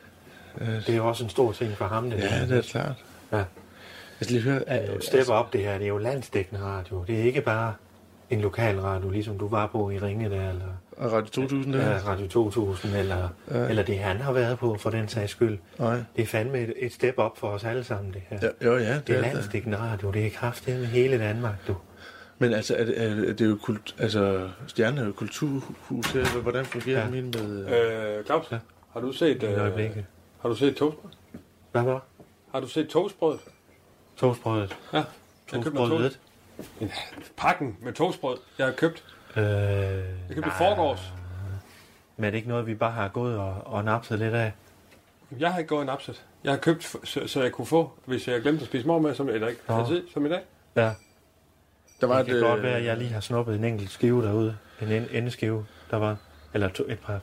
Det 0.59 0.89
er 0.89 0.95
jo 0.95 1.07
også 1.07 1.23
en 1.23 1.29
stor 1.29 1.51
ting 1.51 1.77
for 1.77 1.85
ham, 1.85 2.09
det 2.09 2.19
Ja, 2.19 2.39
der. 2.39 2.45
det 2.45 2.57
er 2.57 2.61
klart. 2.61 2.95
Ja. 3.31 3.37
Jeg 3.37 3.45
skal 4.21 4.33
lige 4.35 4.43
høre... 4.43 4.59
Det 4.59 4.87
jo 4.89 4.95
et 4.95 5.03
step 5.03 5.29
op, 5.29 5.53
det 5.53 5.61
her. 5.61 5.73
Det 5.77 5.83
er 5.83 5.87
jo 5.87 5.97
landsdækkende 5.97 6.61
radio. 6.61 7.03
Det 7.07 7.19
er 7.19 7.23
ikke 7.23 7.41
bare 7.41 7.73
en 8.29 8.41
lokal 8.41 8.79
radio, 8.79 9.09
ligesom 9.09 9.37
du 9.39 9.47
var 9.47 9.67
på 9.67 9.89
i 9.89 9.97
Ringe 9.99 10.29
der, 10.29 10.49
eller 10.49 10.65
Og 10.97 11.11
Radio 11.11 11.29
2000 11.31 11.73
der? 11.73 11.89
ja, 11.91 11.97
Radio 12.07 12.27
2000, 12.27 12.95
eller, 12.95 13.29
Ja. 13.51 13.67
eller 13.67 13.83
det 13.83 13.99
han 13.99 14.17
har 14.17 14.31
været 14.33 14.59
på, 14.59 14.77
for 14.77 14.89
den 14.89 15.07
sags 15.07 15.31
skyld. 15.31 15.57
Nej. 15.79 16.03
Det 16.15 16.21
er 16.21 16.25
fandme 16.25 16.59
et, 16.59 16.73
et 16.77 16.93
step 16.93 17.13
op 17.17 17.37
for 17.37 17.47
os 17.47 17.63
alle 17.63 17.83
sammen, 17.83 18.13
det 18.13 18.21
her. 18.29 18.39
Ja, 18.61 18.65
jo, 18.67 18.77
ja, 18.77 18.93
det, 18.95 19.07
Det 19.07 19.15
er 19.17 19.21
det. 19.21 19.33
landsdækkende 19.33 19.77
radio. 19.77 20.11
Det 20.11 20.25
er 20.25 20.29
kraftigt 20.29 20.77
med 20.79 20.85
hele 20.87 21.17
Danmark, 21.19 21.67
du. 21.67 21.75
Men 22.39 22.53
altså, 22.53 22.75
er 22.75 22.85
det, 22.85 23.01
er, 23.03 23.15
det- 23.15 23.41
er 23.41 23.45
jo 23.45 23.57
kult, 23.63 23.95
altså, 23.99 24.49
Stjernen 24.67 24.99
er 24.99 25.05
jo 25.05 25.11
kulturhus 25.11 26.11
her. 26.11 26.41
Hvordan 26.41 26.65
fungerer 26.65 27.05
Ja. 27.05 27.11
det 27.11 27.23
med... 27.41 27.67
Øh, 27.67 28.17
Øh, 28.19 28.25
Claus, 28.25 28.45
Ja. 28.51 28.57
har 28.93 28.99
du 28.99 29.11
set, 29.11 29.43
øh, 29.43 29.57
har 30.41 30.49
du 30.49 30.55
set 30.55 30.75
toastbrød? 30.75 31.11
Hvad 31.71 31.81
var 31.83 32.03
Har 32.51 32.59
du 32.59 32.67
set 32.67 32.87
toastbrød? 32.89 33.37
Toastbrødet. 34.17 34.77
Ja. 34.93 34.97
Jeg 34.97 35.63
købte 35.63 35.69
noget 35.69 35.89
Toastbrødet. 35.89 36.19
toast. 36.79 37.33
Pakken 37.37 37.77
med 37.81 37.93
toastbrød, 37.93 38.37
jeg 38.57 38.65
har 38.67 38.73
købt. 38.73 39.03
Øh, 39.37 39.43
Jeg 39.43 40.03
købte 40.35 40.47
i 40.49 40.51
forgårs. 40.57 41.13
Men 42.17 42.25
er 42.25 42.29
det 42.29 42.37
ikke 42.37 42.49
noget, 42.49 42.67
vi 42.67 42.75
bare 42.75 42.91
har 42.91 43.07
gået 43.07 43.37
og, 43.37 43.55
og 43.65 43.83
napset 43.83 44.19
lidt 44.19 44.33
af? 44.33 44.51
Jeg 45.39 45.51
har 45.51 45.59
ikke 45.59 45.69
gået 45.69 45.81
en 45.81 45.87
napset. 45.87 46.23
Jeg 46.43 46.51
har 46.51 46.57
købt, 46.59 46.83
så, 47.03 47.27
så 47.27 47.41
jeg 47.41 47.51
kunne 47.51 47.65
få, 47.67 47.91
hvis 48.05 48.27
jeg 48.27 48.41
glemte 48.41 48.61
at 48.61 48.67
spise 48.67 48.87
morgenmad, 48.87 49.15
som, 49.15 49.29
eller 49.29 49.47
ikke 49.47 49.61
Nå. 49.67 49.73
havde 49.75 49.87
tid, 49.87 50.03
som 50.13 50.25
i 50.25 50.29
dag. 50.29 50.41
Ja. 50.75 50.91
der 52.01 52.07
var 52.07 52.17
Det 52.17 52.25
kan 52.25 52.35
et, 52.35 52.41
godt 52.43 52.57
øh, 52.57 52.63
være, 52.63 52.77
at 52.77 52.85
jeg 52.85 52.97
lige 52.97 53.09
har 53.09 53.19
snuppet 53.19 53.55
en 53.55 53.63
enkelt 53.63 53.89
skive 53.91 54.23
derude. 54.23 54.57
En 54.81 54.91
en- 54.91 55.07
endeskive, 55.11 55.65
der 55.91 55.97
var... 55.97 56.17
Eller 56.53 56.69
to, 56.69 56.83
et 56.89 56.99
par... 56.99 57.19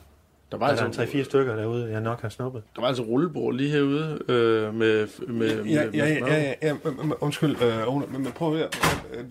der 0.51 0.57
var, 0.57 0.67
Der 0.73 0.81
er 0.81 0.85
altså, 0.85 1.01
3-4 1.03 1.23
stykker 1.23 1.55
derude, 1.55 1.91
jeg 1.91 2.01
nok 2.01 2.21
har 2.21 2.29
snuppet. 2.29 2.63
der 2.75 2.81
var 2.81 2.87
altså 2.87 3.03
rullebord 3.03 3.53
lige 3.53 3.69
herude 3.71 4.19
øh, 4.27 4.73
med, 4.75 5.07
med, 5.27 5.47
Ja, 5.49 5.63
med, 5.63 5.65
ja, 5.65 5.85
med 5.85 5.93
ja, 5.93 6.05
ja, 6.07 6.55
ja, 6.61 6.67
ja, 6.67 6.75
undskyld, 7.21 7.61
øh, 7.61 8.11
men, 8.11 8.23
men 8.23 8.31
prøv 8.31 8.51
at 8.53 8.57
høre. 8.57 8.69
Øh, 9.13 9.25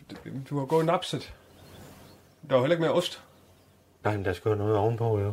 Du 0.50 0.58
har 0.58 0.66
gået 0.66 0.86
napset. 0.86 1.34
Der 2.50 2.56
var 2.56 2.62
heller 2.62 2.74
ikke 2.76 2.82
mere 2.82 2.92
ost. 2.92 3.22
Nej, 4.04 4.16
men 4.16 4.24
der 4.24 4.32
skal 4.32 4.48
jo 4.48 4.54
noget 4.54 4.76
ovenpå, 4.76 5.18
jo. 5.20 5.32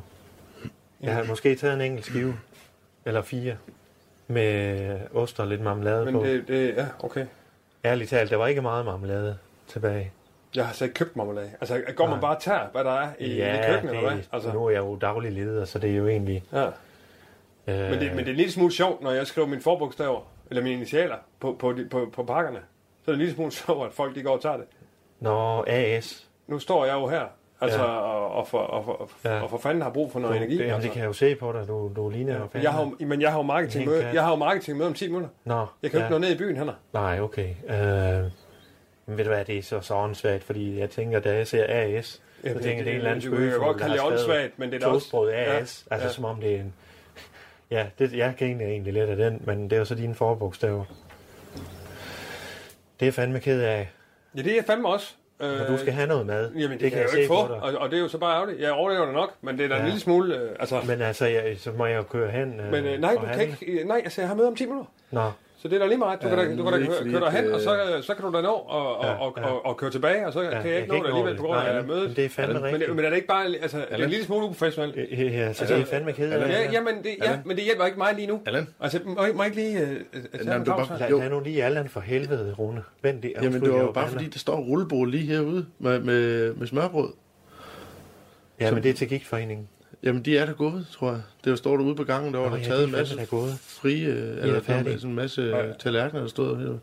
Jeg 1.02 1.16
har 1.16 1.24
måske 1.24 1.56
taget 1.56 1.74
en 1.74 1.82
enkelt 1.82 2.06
skive. 2.06 2.40
Eller 3.06 3.22
fire. 3.22 3.58
Med 4.28 5.00
ost 5.14 5.40
og 5.40 5.48
lidt 5.48 5.62
marmelade 5.62 6.06
Men 6.06 6.14
på. 6.14 6.24
det, 6.26 6.48
det, 6.48 6.76
ja, 6.76 6.86
okay. 7.00 7.26
Ærligt 7.86 8.10
talt, 8.10 8.30
der 8.32 8.36
var 8.38 8.48
ikke 8.48 8.62
meget 8.62 8.86
marmelade 8.86 9.38
tilbage. 9.68 10.12
Jeg 10.56 10.66
har 10.66 10.74
så 10.74 10.84
ikke 10.84 10.94
købt 10.94 11.16
marmelade. 11.16 11.52
Altså, 11.62 11.82
går 11.96 12.06
man 12.06 12.14
Nej. 12.14 12.22
bare 12.22 12.36
og 12.36 12.42
tager, 12.42 12.68
hvad 12.72 12.84
der 12.84 12.92
er 12.92 13.10
i, 13.20 13.26
i 13.26 13.38
køkkenet, 13.68 13.96
eller 13.96 14.10
hvad? 14.14 14.24
Altså, 14.32 14.52
nu 14.54 14.66
er 14.66 14.70
jeg 14.70 14.80
jo 14.80 14.96
daglig 14.96 15.32
leder, 15.32 15.66
så 15.66 15.80
det 15.80 15.90
er 15.92 15.96
jo 15.96 16.08
egentlig... 16.08 16.44
ja. 16.54 16.66
Øh, 16.66 16.72
Men, 17.92 18.00
det, 18.00 18.10
men 18.10 18.18
det 18.18 18.28
er 18.28 18.30
en 18.32 18.36
lille 18.36 18.52
smule 18.52 18.72
sjovt, 18.74 19.02
når 19.02 19.12
jeg 19.12 19.28
skriver 19.28 19.48
mine 19.48 19.62
forbogstaver, 19.62 20.22
eller 20.50 20.64
mine 20.64 20.76
initialer, 20.76 21.16
på, 21.40 21.56
på, 21.60 21.74
de, 21.74 21.88
på, 21.92 22.10
på 22.14 22.24
pakkerne. 22.24 22.60
Så 23.06 23.12
er 23.12 23.14
det 23.14 23.14
en 23.14 23.20
lille 23.20 23.34
smule 23.36 23.52
sjovt, 23.66 23.88
at 23.88 23.94
folk 23.94 24.16
de 24.16 24.22
går 24.24 24.34
og 24.36 24.42
tager 24.42 24.58
det. 24.58 24.66
Når 25.20 25.64
AS... 25.68 26.28
Nu 26.48 26.60
står 26.60 26.86
jeg 26.86 26.94
jo 26.94 27.08
her, 27.08 27.26
altså, 27.62 27.80
Ja. 27.80 27.86
og, 27.86 28.32
og, 28.32 28.48
for, 28.48 28.58
og, 28.60 28.86
for, 28.86 29.10
Ja. 29.30 29.42
og 29.42 29.50
for 29.50 29.58
fanden 29.58 29.82
har 29.82 29.90
brug 29.90 30.12
for 30.12 30.20
noget 30.20 30.34
Du, 30.34 30.38
energi. 30.44 30.58
det, 30.58 30.64
altså. 30.64 30.82
det 30.82 30.92
kan 30.92 31.00
jeg 31.02 31.08
jo 31.08 31.14
se 31.14 31.36
på 31.36 31.52
dig, 31.52 31.68
du, 31.68 31.92
du 31.96 32.10
ligner 32.10 32.36
jo 32.38 32.60
jeg 32.62 32.72
har 32.74 32.92
men 33.00 33.22
jeg 33.22 33.32
har 33.32 33.38
jo 33.40 33.44
marketing 33.44 33.90
kat. 33.90 34.14
jeg 34.14 34.24
har 34.24 34.30
jo 34.30 34.36
marketing 34.36 34.78
med 34.78 34.86
om 34.86 34.94
10 34.94 35.08
minutter. 35.08 35.30
Nå, 35.46 35.66
Jeg 35.84 35.92
kan 35.92 36.00
jo 36.00 36.06
ikke 36.06 36.12
nå 36.14 36.18
ned 36.20 36.32
i 36.32 36.38
byen, 36.38 36.58
Hanna. 36.58 36.74
Nej, 36.94 37.20
okay. 37.22 37.50
Øh, 37.70 38.32
men 39.06 39.18
ved 39.18 39.24
du 39.26 39.30
hvad, 39.30 39.46
det 39.46 39.58
er 39.58 39.62
så, 39.64 39.82
så 39.82 39.96
åndssvagt, 39.96 40.44
fordi 40.44 40.80
jeg 40.80 40.90
tænker, 40.90 41.20
da 41.20 41.36
jeg 41.36 41.48
ser 41.48 41.66
AS, 41.70 42.06
så 42.06 42.20
Jamen, 42.44 42.64
tænker 42.64 42.78
jeg, 42.78 42.86
det 42.86 42.92
er 42.92 42.92
en 42.92 42.98
eller 42.98 43.10
anden 43.12 43.22
kan 43.22 43.32
spøgefugl, 43.32 43.66
godt 43.66 43.78
der 43.78 43.84
kalde 43.88 43.94
det 43.98 44.06
åndssvagt, 44.06 44.60
men 44.60 44.72
det 44.72 44.84
er 44.84 44.88
også... 44.88 45.18
AS, 45.34 45.86
Ja, 45.90 45.96
altså 45.96 46.08
ja. 46.08 46.10
som 46.14 46.26
om 46.26 46.42
det 46.42 46.56
er 46.56 46.60
en... 46.60 46.74
Ja, 47.72 47.86
det, 48.00 48.14
jeg 48.14 48.34
griner 48.40 48.66
egentlig 48.66 48.94
lidt 48.94 49.10
af 49.10 49.16
den, 49.16 49.42
men 49.46 49.64
det 49.64 49.74
er 49.74 49.78
jo 49.78 49.86
så 49.86 49.96
dine 49.96 50.16
forbogstaver. 50.16 50.84
Det 53.00 53.02
er 53.02 53.06
jeg 53.06 53.14
fandme 53.14 53.40
ked 53.40 53.62
af. 53.62 53.90
Ja, 54.36 54.42
det 54.42 54.52
er 54.52 54.56
jeg 54.56 54.64
fandme 54.66 54.88
også. 54.90 55.16
Øh, 55.40 55.68
du 55.68 55.78
skal 55.78 55.94
have 55.94 56.08
noget 56.08 56.26
mad. 56.26 56.52
Jamen, 56.52 56.72
det, 56.72 56.80
det 56.80 56.92
kan 56.92 57.02
jeg, 57.02 57.14
jo 57.14 57.18
ikke 57.18 57.28
få, 57.28 57.34
og, 57.34 57.74
og 57.74 57.92
det 57.92 57.98
er 57.98 58.02
jo 58.02 58.08
så 58.08 58.18
bare 58.18 58.36
ærgerligt. 58.36 58.62
Jeg 58.62 58.72
overlever 58.72 59.06
det 59.06 59.14
nok, 59.14 59.34
men 59.42 59.58
det 59.58 59.64
er 59.64 59.70
da 59.70 59.76
ja. 59.76 59.80
en 59.80 59.86
lille 59.86 60.00
smule... 60.00 60.36
Øh, 60.36 60.56
altså, 60.60 60.82
Men 60.88 61.02
altså, 61.02 61.26
jeg, 61.26 61.56
så 61.58 61.72
må 61.72 61.86
jeg 61.86 61.98
jo 61.98 62.04
køre 62.04 62.32
hen 62.32 62.60
øh, 62.60 62.72
men 62.72 62.86
øh, 62.86 63.00
nej, 63.00 63.16
og 63.16 63.22
du 63.22 63.28
kan 63.34 63.42
ikke... 63.42 63.84
Nej, 63.86 64.02
altså, 64.04 64.22
jeg 64.22 64.28
har 64.28 64.36
møde 64.36 64.48
om 64.48 64.56
10 64.56 64.66
minutter. 64.66 64.92
Nå, 65.12 65.32
Så 65.62 65.68
det 65.68 65.76
er 65.76 65.80
da 65.80 65.86
lige 65.88 65.98
meget. 65.98 66.22
Du 66.22 66.28
Ja, 66.28 66.36
kan 66.36 66.50
da, 66.50 66.56
du 66.56 66.64
kan 66.64 66.74
da 66.74 66.80
køre, 66.88 67.12
køre 67.12 67.22
derhen, 67.22 67.54
og 67.54 67.62
så, 67.62 67.78
så 68.02 68.14
kan 68.14 68.26
du 68.26 68.38
da 68.38 68.42
nå 68.42 68.50
og, 68.50 68.98
og, 68.98 69.06
Ja, 69.06 69.12
og, 69.12 69.34
ja. 69.38 69.46
og, 69.46 69.66
og 69.66 69.78
køre 69.78 69.90
tilbage, 69.92 70.28
og 70.28 70.34
så 70.34 70.42
ja, 70.42 70.62
kan 70.62 70.72
jeg 70.72 70.78
ikke 70.82 70.90
nå 70.94 70.96
det 71.04 71.06
alligevel 71.08 71.38
på 71.38 71.44
grund 71.44 71.60
af 71.60 71.84
mødet. 71.84 72.08
men 72.08 72.16
Det 72.16 72.26
er 72.26 72.30
fandme 72.30 72.54
Men, 72.54 72.64
rigtigt. 72.64 72.96
men 72.96 73.06
er 73.06 73.10
det 73.10 73.16
ikke 73.16 73.28
bare... 73.28 73.46
Altså, 73.62 73.78
det 73.78 73.86
er 74.00 74.04
en 74.04 74.10
lille 74.10 74.26
smule 74.26 74.44
uprofessionelt. 74.46 74.96
Ja, 74.96 75.24
ja, 75.24 75.30
altså, 75.48 75.66
det 75.66 75.82
er 75.82 75.86
fandme 75.86 76.14
kedeligt. 76.14 76.50
Ja, 76.50 76.72
jamen, 76.72 76.98
det, 77.04 77.06
ja, 77.22 77.24
Allan? 77.26 77.40
men 77.46 77.56
det 77.58 77.64
hjælper 77.66 77.86
ikke 77.86 77.98
mig 77.98 78.14
lige 78.16 78.28
nu. 78.28 78.42
Allan? 78.46 78.68
Altså, 78.80 79.00
må, 79.06 79.24
jeg- 79.24 79.36
må 79.36 79.44
jeg 79.44 79.58
ikke 79.58 79.62
lige... 79.72 79.82
Øh, 79.82 79.92
øh, 80.14 80.24
Jamen, 80.46 80.54
en 80.60 80.64
du 80.66 80.72
er 80.72 80.76
bare-? 80.76 81.00
Lad, 81.10 81.20
lad 81.20 81.30
nu 81.30 81.40
lige 81.40 81.64
Allan 81.64 81.90
for 81.90 82.00
helvede, 82.00 82.56
Rune. 82.60 82.84
Vent 83.02 83.22
lige. 83.22 83.34
Jamen, 83.42 83.62
det 83.62 83.70
var 83.72 83.78
jeg 83.78 83.86
jo 83.86 83.92
bare 83.92 84.08
fordi, 84.10 84.26
der 84.30 84.40
står 84.40 84.56
rullebord 84.58 85.08
lige 85.08 85.26
herude 85.26 85.66
med, 85.80 86.00
med, 86.00 86.54
med 86.54 86.68
smørbrød. 86.68 87.10
Ja, 88.60 88.72
men 88.72 88.84
det 88.84 88.90
er 88.90 88.94
til 88.94 89.08
gigtforeningen. 89.10 89.68
Jamen, 90.04 90.26
de 90.26 90.38
er 90.38 90.46
der 90.46 90.54
gået, 90.54 90.88
tror 90.92 91.12
jeg. 91.12 91.22
Det 91.44 91.50
var 91.50 91.56
står 91.56 91.78
derude 91.78 91.96
på 91.96 92.04
gangen, 92.04 92.34
der 92.34 92.40
var 92.40 92.50
Nå, 92.50 92.56
der 92.56 92.62
ja, 92.62 92.68
taget 92.68 92.84
en 92.84 92.92
masse 92.92 93.16
da 93.18 93.24
gået. 93.24 93.54
frie, 93.60 94.06
øh, 94.08 94.38
eller 94.44 94.62
færdige. 94.62 94.96
sådan 95.00 95.10
en 95.10 95.16
masse 95.16 95.42
øh, 95.42 95.74
tallerkener, 95.80 96.22
der 96.22 96.28
stod 96.30 96.58
her. 96.58 96.78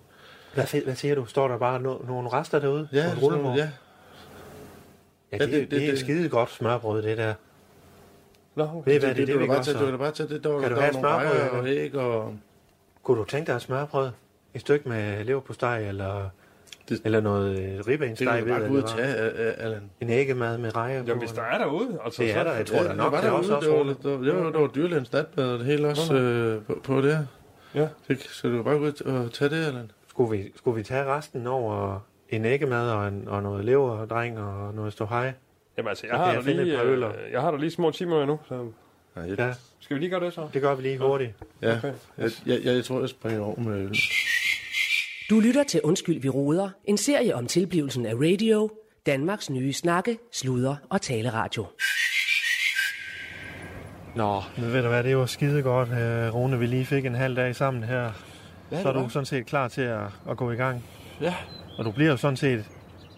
Hvad, 0.54 0.82
hvad 0.84 0.94
siger 0.94 1.14
du? 1.14 1.24
Står 1.26 1.48
der 1.48 1.58
bare 1.58 1.80
no, 1.82 1.98
nogle 2.06 2.28
rester 2.28 2.58
derude? 2.58 2.88
Ja, 2.92 3.10
på 3.20 3.26
et 3.26 3.32
sådan, 3.32 3.46
ja. 3.46 3.52
ja, 3.56 3.68
Ja, 5.32 5.38
det, 5.38 5.40
det- 5.40 5.52
det, 5.52 5.70
det- 5.70 5.70
det, 5.70 5.86
er 5.86 5.90
det- 5.90 5.98
skide 6.00 6.28
godt 6.28 6.50
smørbrød, 6.50 7.02
det 7.02 7.18
der. 7.18 7.34
Nå, 8.54 8.64
okay. 8.64 8.90
Ved 8.90 8.94
I 8.94 8.98
hvad, 8.98 9.14
det 9.14 9.26
det, 9.26 9.34
du 9.34 9.46
bare 9.46 9.56
gør 9.56 9.62
tage, 9.62 9.78
du 9.78 9.84
kan 9.84 9.92
da 9.92 9.96
bare 9.96 10.10
tage 10.12 10.28
det. 10.28 10.44
Der 10.44 10.50
var, 10.50 10.60
Kan 10.60 10.70
du 10.70 10.76
der 10.76 10.82
have 10.82 10.94
var 10.94 11.00
nogle 11.00 11.18
smørbrød, 11.22 11.40
rejer 11.50 11.60
og 11.60 11.68
æg 11.68 11.94
og... 11.94 12.34
Kunne 13.02 13.18
du 13.18 13.24
tænke 13.24 13.46
dig 13.46 13.56
et 13.56 13.62
smørbrød? 13.62 14.10
Et 14.54 14.60
stykke 14.60 14.88
med 14.88 15.24
leverpostej, 15.24 15.88
eller, 15.88 16.28
Det- 16.88 17.00
eller 17.04 17.20
noget 17.20 17.58
øh, 17.58 17.64
Det 17.64 17.74
kan 17.84 17.92
ribbensteg 17.92 18.26
du 18.40 18.44
ved, 18.44 18.52
bare 18.52 18.68
gå 18.68 18.74
ud 18.74 18.82
og 18.82 18.88
tage, 18.88 19.06
Allan. 19.16 19.90
En 20.00 20.10
æggemad 20.10 20.58
med 20.58 20.76
rejer 20.76 21.02
på. 21.02 21.06
Jamen, 21.08 21.18
hvis 21.22 21.32
der 21.32 21.42
er 21.42 21.58
derude, 21.58 21.98
altså, 22.04 22.22
Det 22.22 22.36
er 22.36 22.44
der, 22.44 22.52
jeg 22.52 22.66
tror 22.66 22.82
Ja, 22.82 22.92
nok, 22.94 23.12
var 23.12 23.20
det 23.20 23.28
er 23.28 23.32
også 23.32 23.50
derude, 23.52 23.80
også 23.80 23.94
det 24.02 24.10
var, 24.10 24.24
der, 24.24 24.34
var, 24.44 24.50
der 24.50 24.58
var 24.60 24.66
dyrlægens 24.66 25.12
natbad 25.12 25.52
og 25.52 25.58
det 25.58 25.66
hele 25.66 25.88
også 25.88 26.14
øh, 26.14 26.62
på, 26.62 26.80
på 26.84 27.00
det. 27.00 27.28
Ja. 27.74 27.88
Det, 28.08 28.20
så 28.22 28.48
du 28.48 28.54
kan 28.54 28.64
bare 28.64 28.74
gå 28.78 28.84
ud 28.84 29.02
og 29.02 29.32
tage 29.32 29.48
det, 29.48 29.64
Allan. 29.66 29.90
Skulle 30.08 30.30
vi, 30.38 30.52
skulle 30.56 30.76
vi 30.76 30.82
tage 30.82 31.04
resten 31.04 31.46
over 31.46 32.00
en 32.28 32.44
æggemad 32.44 32.90
og, 32.90 33.08
en, 33.08 33.28
og 33.28 33.42
noget 33.42 33.64
leverdreng 33.64 34.38
og 34.38 34.74
noget 34.74 34.92
ståhej? 34.92 35.32
Jamen, 35.78 35.88
altså, 35.88 36.06
jeg 36.06 36.12
Så 36.14 36.16
har, 36.18 36.26
der 36.26 36.32
jeg 36.32 36.44
finde 36.44 36.64
lige, 36.64 36.74
et 36.74 36.80
par 36.80 36.86
øller. 36.86 37.08
øh, 37.08 37.32
jeg 37.32 37.40
har 37.40 37.50
der 37.50 37.58
lige 37.58 37.70
små 37.70 37.90
timer 37.90 38.26
nu, 38.26 38.38
så 38.48 38.54
Nej, 39.16 39.28
jeg, 39.28 39.38
Ja, 39.38 39.52
skal 39.80 39.94
vi 39.94 40.00
lige 40.00 40.10
gøre 40.10 40.20
det 40.24 40.32
så? 40.32 40.48
det 40.54 40.62
gør 40.62 40.74
vi 40.74 40.82
lige 40.82 40.98
hurtigt. 40.98 41.30
ja, 41.62 41.76
Okay. 41.78 41.92
jeg, 42.18 42.30
jeg, 42.46 42.58
jeg, 42.64 42.74
jeg 42.74 42.84
tror, 42.84 43.00
jeg 43.00 43.08
springer 43.08 43.42
over 43.42 43.60
med 43.60 43.80
øl. 43.80 43.96
Du 45.30 45.40
lytter 45.40 45.62
til 45.64 45.80
Undskyld, 45.84 46.20
vi 46.20 46.28
roder. 46.28 46.70
En 46.84 46.98
serie 46.98 47.34
om 47.34 47.46
tilblivelsen 47.46 48.06
af 48.06 48.14
radio. 48.14 48.70
Danmarks 49.06 49.50
nye 49.50 49.72
snakke, 49.72 50.18
sludre 50.32 50.76
og 50.90 51.00
taleradio. 51.00 51.66
Nå, 54.16 54.42
men 54.58 54.72
ved 54.72 54.82
du 54.82 54.88
hvad, 54.88 55.02
det 55.04 55.16
var 55.16 55.26
skide 55.26 55.62
godt, 55.62 55.88
øh, 55.88 56.34
Rune. 56.34 56.58
Vi 56.58 56.66
lige 56.66 56.86
fik 56.86 57.06
en 57.06 57.14
halv 57.14 57.36
dag 57.36 57.56
sammen 57.56 57.82
her. 57.82 58.02
Ja, 58.72 58.82
så 58.82 58.88
er 58.88 58.92
det 58.92 58.94
du 58.94 59.00
var. 59.00 59.08
sådan 59.08 59.26
set 59.26 59.46
klar 59.46 59.68
til 59.68 59.82
at, 59.82 60.02
at 60.30 60.36
gå 60.36 60.50
i 60.50 60.56
gang. 60.56 60.84
Ja. 61.20 61.34
Og 61.78 61.84
du 61.84 61.90
bliver 61.90 62.10
jo 62.10 62.16
sådan 62.16 62.36
set... 62.36 62.64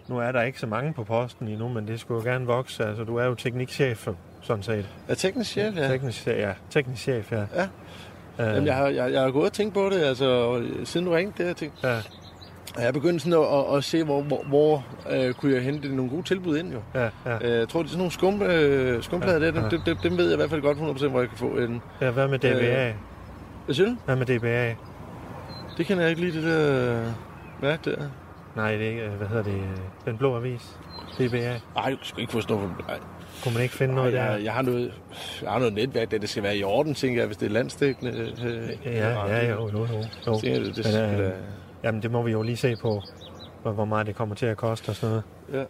Nu 0.09 0.19
er 0.19 0.33
der 0.33 0.42
ikke 0.42 0.61
så 0.61 0.66
mange 0.66 0.92
på 0.95 1.05
posten 1.05 1.49
endnu, 1.49 1.69
men 1.69 1.88
det 1.88 2.01
skulle 2.01 2.23
jo 2.25 2.31
gerne 2.33 2.47
vokse. 2.47 2.85
Altså, 2.85 3.05
du 3.05 3.16
er 3.16 3.25
jo 3.25 3.35
teknikchef, 3.35 4.09
sådan 4.42 4.62
set. 4.62 4.88
Er 5.09 5.14
teknisk 5.14 5.51
chef, 5.51 5.77
ja. 5.77 5.88
Teknisk, 5.88 6.27
ja, 6.27 6.53
teknisk 6.71 7.03
chef, 7.03 7.33
ja. 7.33 7.45
Ja. 7.55 7.69
Øh, 8.40 8.46
Jamen, 8.46 8.66
jeg 8.66 8.77
har, 8.77 8.87
jeg, 8.88 9.12
jeg 9.12 9.20
har 9.22 9.31
gået 9.31 9.46
og 9.46 9.53
tænkt 9.53 9.75
på 9.75 9.88
det, 9.88 10.03
altså, 10.03 10.62
siden 10.85 11.07
du 11.07 11.12
ringte, 11.12 11.38
det 11.38 11.44
har 11.44 11.49
jeg 11.49 11.57
tænkt. 11.57 11.75
ja, 11.85 11.88
jeg 12.79 12.87
er 12.88 12.92
begyndt 12.92 13.22
sådan 13.22 13.38
at, 13.42 13.59
at, 13.72 13.77
at 13.77 13.85
se, 13.85 14.05
hvor, 14.05 14.22
hvor, 14.22 14.42
hvor 14.46 14.85
øh, 15.11 15.35
kunne 15.35 15.55
jeg 15.55 15.62
hente 15.62 15.96
nogle 15.96 16.11
gode 16.11 16.22
tilbud 16.22 16.57
ind, 16.59 16.72
jo. 16.72 16.79
ja, 16.94 17.09
ja. 17.27 17.37
Øh, 17.42 17.59
Jeg 17.59 17.68
tror, 17.68 17.81
det 17.81 17.87
er 17.87 17.90
sådan 17.90 17.99
nogle 17.99 18.12
skum, 18.12 18.42
øh, 18.42 19.03
skumplader, 19.03 19.38
Ja, 19.38 19.44
ja, 19.46 19.61
der, 19.61 19.68
dem, 19.68 19.81
dem, 19.87 19.96
dem 20.03 20.18
ved 20.18 20.25
jeg 20.25 20.33
i 20.33 20.37
hvert 20.37 20.51
fald 20.51 20.62
godt 20.62 20.79
100% 20.79 21.09
hvor 21.09 21.20
jeg 21.20 21.29
kan 21.29 21.38
få 21.38 21.46
en... 21.46 21.83
ja 22.01 22.11
hvad 22.11 22.29
med 22.29 22.38
DBA? 22.38 22.92
Hvad 23.64 23.75
siger 23.75 23.88
du? 23.88 23.96
Hvad 24.05 24.16
med 24.16 24.27
DBA? 24.27 24.75
Det 25.77 25.87
kender 25.87 26.03
jeg 26.03 26.11
ikke 26.11 26.22
lige, 26.22 26.33
det 26.33 26.42
der 26.42 26.96
øh, 27.01 27.07
mærke 27.62 27.90
der. 27.90 27.96
Nej, 28.57 28.72
det 28.72 28.87
er 28.87 28.90
ikke, 28.90 29.03
øh, 29.03 29.12
hvad 29.12 29.27
hedder 29.29 29.42
det, 29.42 29.53
øh, 29.55 29.79
den 30.07 30.18
blå 30.18 30.37
avis. 30.37 30.77
DBA. 31.18 31.61
Ej, 31.77 31.90
du 31.90 31.96
skal 32.03 32.20
ikke 32.20 32.44
noget. 32.49 32.70
Nej, 32.88 32.99
Kunne 33.42 33.55
man 33.55 33.62
ikke 33.62 33.75
finde 33.75 33.94
noget 33.94 34.12
der? 34.12 34.25
jeg, 34.25 34.44
jeg, 34.44 34.53
har 34.53 34.62
noget, 34.62 34.92
jeg 35.42 35.51
har 35.51 35.59
noget 35.59 35.75
netværk, 35.75 36.11
der 36.11 36.18
det 36.18 36.29
skal 36.29 36.42
være 36.42 36.57
i 36.57 36.64
orden, 36.64 36.94
tænker 36.94 37.20
jeg, 37.20 37.27
hvis 37.27 37.37
det 37.37 37.46
er 37.46 37.51
landstækkende. 37.51 38.12
Øh, 38.44 38.68
Ja, 38.85 39.27
ja, 39.27 39.51
jo, 39.51 39.68
jo, 39.72 39.79
jo. 39.79 39.87
jo. 40.27 40.40
Tænker 40.40 40.61
det, 40.62 40.77
det 40.77 40.87
Men, 41.11 41.20
øh, 41.20 41.27
da- 41.27 41.33
Jamen, 41.85 42.03
det 42.03 42.11
må 42.11 42.22
vi 42.22 42.33
jo 42.33 42.42
lige 42.42 42.57
se 42.57 42.77
på, 42.77 43.03
hvor, 43.62 43.85
meget 43.85 44.07
det 44.07 44.14
kommer 44.16 44.35
til 44.35 44.46
at 44.46 44.57
koste 44.57 44.88
og 44.88 44.96
sådan 44.96 45.09
noget. 45.11 45.25
Ja. 45.61 45.64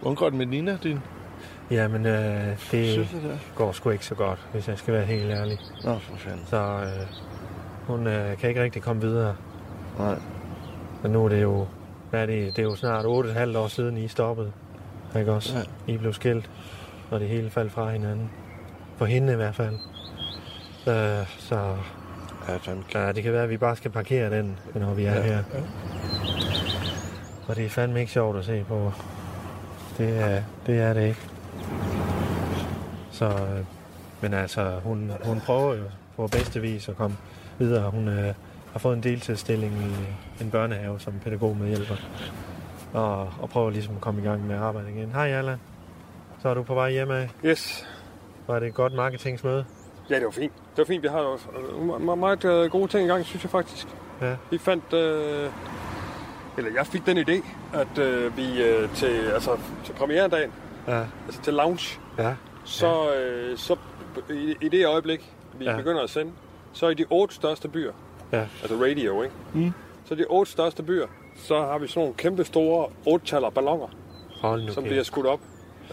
Hvordan 0.00 0.16
går 0.16 0.26
det 0.30 0.38
med 0.38 0.46
Nina, 0.46 0.78
din 0.82 0.98
Jamen, 1.70 2.06
øh, 2.06 2.46
det 2.70 2.94
søster 2.94 3.20
der? 3.20 3.36
går 3.54 3.72
sgu 3.72 3.90
ikke 3.90 4.06
så 4.06 4.14
godt, 4.14 4.38
hvis 4.52 4.68
jeg 4.68 4.78
skal 4.78 4.94
være 4.94 5.04
helt 5.04 5.30
ærlig. 5.30 5.58
Nå, 5.84 5.98
for 5.98 6.16
fanden. 6.16 6.40
Så 6.46 6.56
øh, 6.56 7.06
hun 7.86 8.06
øh, 8.06 8.36
kan 8.38 8.48
ikke 8.48 8.62
rigtig 8.62 8.82
komme 8.82 9.02
videre. 9.02 9.36
Nej. 9.98 10.18
Men 11.02 11.12
nu 11.12 11.24
er 11.24 11.28
det 11.28 11.42
jo, 11.42 11.66
hvad 12.10 12.22
er 12.22 12.26
det, 12.26 12.56
det 12.56 12.58
er 12.58 12.66
jo 12.66 12.76
snart 12.76 13.04
8,5 13.04 13.58
år 13.58 13.68
siden, 13.68 13.96
I 13.96 14.08
stoppede. 14.08 14.52
Ikke 15.18 15.32
også? 15.32 15.58
Ja. 15.86 15.92
I 15.92 15.96
blev 15.96 16.12
skilt, 16.12 16.50
og 17.10 17.20
det 17.20 17.28
hele 17.28 17.50
faldt 17.50 17.72
fra 17.72 17.90
hinanden. 17.90 18.30
For 18.96 19.04
hende 19.06 19.32
i 19.32 19.36
hvert 19.36 19.54
fald. 19.54 19.74
Øh, 20.88 21.26
så 21.38 21.76
Ja, 22.48 22.56
fandme. 22.56 22.84
ja, 22.94 23.12
det 23.12 23.22
kan 23.22 23.32
være, 23.32 23.42
at 23.42 23.50
vi 23.50 23.56
bare 23.56 23.76
skal 23.76 23.90
parkere 23.90 24.30
den, 24.38 24.58
når 24.74 24.94
vi 24.94 25.04
er 25.04 25.14
Ja. 25.14 25.22
her. 25.22 25.42
Og 27.48 27.56
det 27.56 27.64
er 27.64 27.68
fandme 27.68 28.00
ikke 28.00 28.12
sjovt 28.12 28.38
at 28.38 28.44
se 28.44 28.64
på. 28.68 28.92
Det 29.98 30.18
er 30.22 30.42
det, 30.66 30.80
er 30.80 30.92
det 30.92 31.06
ikke. 31.06 31.20
Så, 33.12 33.24
øh, 33.28 33.64
men 34.20 34.34
altså, 34.34 34.72
hun, 34.84 35.10
hun 35.24 35.40
prøver 35.40 35.74
jo 35.74 35.84
på 36.16 36.26
bedste 36.26 36.60
vis 36.60 36.88
at 36.88 36.96
komme 36.96 37.16
videre. 37.58 37.90
Hun 37.90 38.08
øh, 38.08 38.34
har 38.72 38.78
fået 38.78 38.96
en 38.96 39.02
deltidsstilling 39.02 39.72
i 39.72 40.42
en 40.44 40.50
børnehave 40.50 41.00
som 41.00 41.12
pædagogmedhjælper. 41.24 41.96
Og, 42.96 43.32
og 43.40 43.48
prøver 43.48 43.70
ligesom 43.70 43.94
at 43.94 44.00
komme 44.00 44.20
i 44.20 44.24
gang 44.24 44.46
med 44.46 44.54
at 44.54 44.60
arbejde 44.62 44.90
igen. 44.90 45.10
Hej 45.12 45.28
Allan. 45.28 45.58
Så 46.42 46.48
er 46.48 46.54
du 46.54 46.62
på 46.62 46.74
vej 46.74 46.90
hjem 46.90 47.10
af. 47.10 47.30
Yes. 47.44 47.86
Var 48.46 48.58
det 48.58 48.68
et 48.68 48.74
godt 48.74 48.92
marketingsmøde? 48.94 49.64
Ja, 50.10 50.14
det 50.16 50.24
var 50.24 50.30
fint. 50.30 50.52
Det 50.54 50.78
var 50.78 50.84
fint. 50.84 51.02
Vi 51.02 51.08
har 51.08 51.20
jo 51.20 51.32
øh, 51.32 51.88
me- 51.88 52.10
me- 52.10 52.14
meget 52.14 52.44
øh, 52.44 52.70
gode 52.70 52.88
ting 52.88 53.04
i 53.04 53.08
gang, 53.08 53.24
synes 53.24 53.42
jeg 53.44 53.50
faktisk. 53.50 53.86
Ja. 54.20 54.36
Vi 54.50 54.58
fandt... 54.58 54.92
Øh, 54.92 55.50
eller 56.58 56.70
jeg 56.76 56.86
fik 56.86 57.06
den 57.06 57.18
idé, 57.18 57.46
at 57.74 57.98
øh, 57.98 58.36
vi 58.36 58.62
øh, 58.62 58.94
til, 58.94 59.30
altså, 59.34 59.56
til 59.84 59.92
premieredagen, 59.92 60.52
Ja. 60.88 61.04
altså 61.26 61.42
til 61.42 61.54
lounge, 61.54 62.00
Ja. 62.18 62.34
så, 62.64 63.14
øh, 63.14 63.58
så 63.58 63.76
i, 64.30 64.54
i 64.60 64.68
det 64.68 64.86
øjeblik, 64.86 65.32
vi 65.58 65.64
ja. 65.64 65.76
begynder 65.76 66.02
at 66.02 66.10
sende, 66.10 66.32
så 66.72 66.88
i 66.88 66.94
de 66.94 67.04
otte 67.10 67.34
største 67.34 67.68
byer, 67.68 67.92
Ja. 68.32 68.46
altså 68.62 68.76
radio, 68.84 69.22
ikke? 69.22 69.34
Mm. 69.54 69.72
Så 70.04 70.14
de 70.14 70.24
otte 70.28 70.52
største 70.52 70.82
byer, 70.82 71.06
så 71.36 71.60
har 71.60 71.78
vi 71.78 71.88
sådan 71.88 72.00
nogle 72.00 72.14
kæmpe 72.14 72.44
store 72.44 72.88
otte 73.06 73.26
ballonger, 73.50 73.88
Hold 74.40 74.62
nu 74.62 74.72
som 74.72 74.82
kæft. 74.82 74.90
bliver 74.90 75.02
skudt 75.02 75.26
op 75.26 75.40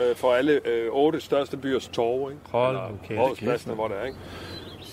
øh, 0.02 0.16
for 0.16 0.34
alle 0.34 0.62
øh, 0.68 0.90
otte 0.92 1.20
største 1.22 1.58
byers 1.58 1.88
torve, 1.88 2.32
ikke? 2.32 2.42
Hold 2.50 2.78
nu 2.92 2.98
kæft. 3.08 3.66
Hvor 3.68 3.88
det 3.88 3.98
er, 3.98 4.06
ikke? 4.06 4.18